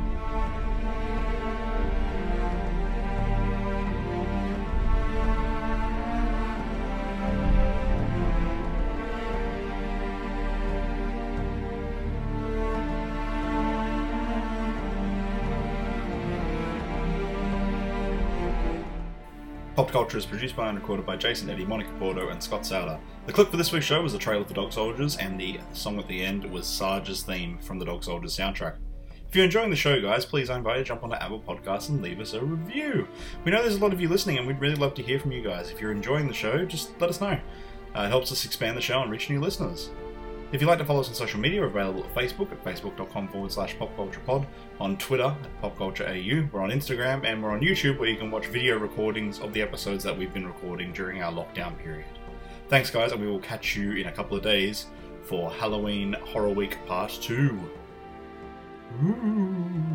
Pop 19.75 19.91
Culture 19.91 20.17
is 20.17 20.25
produced 20.25 20.55
by 20.55 20.69
and 20.69 20.79
recorded 20.79 21.05
by 21.05 21.17
Jason 21.17 21.49
Eddy, 21.49 21.65
Monica 21.65 21.91
Porto, 21.99 22.29
and 22.29 22.41
Scott 22.41 22.65
Souter. 22.65 22.97
The 23.25 23.33
clip 23.33 23.51
for 23.51 23.57
this 23.57 23.73
week's 23.73 23.85
show 23.85 24.01
was 24.01 24.13
a 24.13 24.17
trailer 24.17 24.45
for 24.45 24.53
Dog 24.53 24.71
Soldiers, 24.71 25.17
and 25.17 25.37
the 25.37 25.59
song 25.73 25.99
at 25.99 26.07
the 26.07 26.23
end 26.23 26.49
was 26.49 26.65
Sarge's 26.65 27.23
theme 27.23 27.57
from 27.57 27.77
the 27.77 27.83
Dog 27.83 28.01
Soldiers 28.01 28.37
soundtrack. 28.37 28.77
If 29.27 29.35
you're 29.35 29.43
enjoying 29.43 29.71
the 29.71 29.75
show, 29.75 30.01
guys, 30.01 30.25
please 30.25 30.49
I 30.49 30.55
invite 30.55 30.77
you 30.77 30.83
to 30.85 30.87
jump 30.87 31.03
onto 31.03 31.17
Apple 31.17 31.41
Podcasts 31.41 31.89
and 31.89 32.01
leave 32.01 32.21
us 32.21 32.31
a 32.31 32.41
review. 32.41 33.05
We 33.43 33.51
know 33.51 33.61
there's 33.61 33.75
a 33.75 33.79
lot 33.79 33.91
of 33.91 33.99
you 33.99 34.07
listening, 34.07 34.37
and 34.37 34.47
we'd 34.47 34.61
really 34.61 34.75
love 34.75 34.93
to 34.93 35.03
hear 35.03 35.19
from 35.19 35.33
you 35.33 35.43
guys. 35.43 35.69
If 35.69 35.81
you're 35.81 35.91
enjoying 35.91 36.29
the 36.29 36.33
show, 36.33 36.63
just 36.63 36.91
let 37.01 37.09
us 37.09 37.19
know. 37.19 37.37
Uh, 37.93 38.03
it 38.03 38.09
helps 38.09 38.31
us 38.31 38.45
expand 38.45 38.77
the 38.77 38.81
show 38.81 39.01
and 39.01 39.11
reach 39.11 39.29
new 39.29 39.41
listeners. 39.41 39.89
If 40.55 40.61
you'd 40.61 40.67
like 40.67 40.79
to 40.79 40.85
follow 40.85 41.01
us 41.01 41.09
on 41.09 41.15
social 41.15 41.37
media, 41.37 41.59
we're 41.59 41.67
available 41.67 42.05
at 42.05 42.15
Facebook 42.15 42.49
at 42.53 42.63
facebook.com 42.63 43.27
forward 43.27 43.51
slash 43.51 43.75
popculturepod, 43.75 44.47
on 44.79 44.97
Twitter 44.97 45.25
at 45.25 45.61
popcultureau, 45.61 46.49
we're 46.49 46.61
on 46.61 46.69
Instagram, 46.69 47.25
and 47.25 47.43
we're 47.43 47.51
on 47.51 47.59
YouTube 47.59 47.99
where 47.99 48.07
you 48.07 48.15
can 48.15 48.31
watch 48.31 48.45
video 48.45 48.77
recordings 48.77 49.41
of 49.41 49.51
the 49.51 49.61
episodes 49.61 50.01
that 50.05 50.17
we've 50.17 50.33
been 50.33 50.47
recording 50.47 50.93
during 50.93 51.21
our 51.21 51.33
lockdown 51.33 51.77
period. 51.77 52.07
Thanks, 52.69 52.89
guys, 52.89 53.11
and 53.11 53.19
we 53.19 53.27
will 53.27 53.39
catch 53.39 53.75
you 53.75 53.97
in 53.97 54.07
a 54.07 54.11
couple 54.13 54.37
of 54.37 54.43
days 54.43 54.85
for 55.23 55.51
Halloween 55.51 56.13
Horror 56.13 56.51
Week 56.51 56.77
Part 56.85 57.11
2. 57.21 57.59
Ooh. 59.03 59.94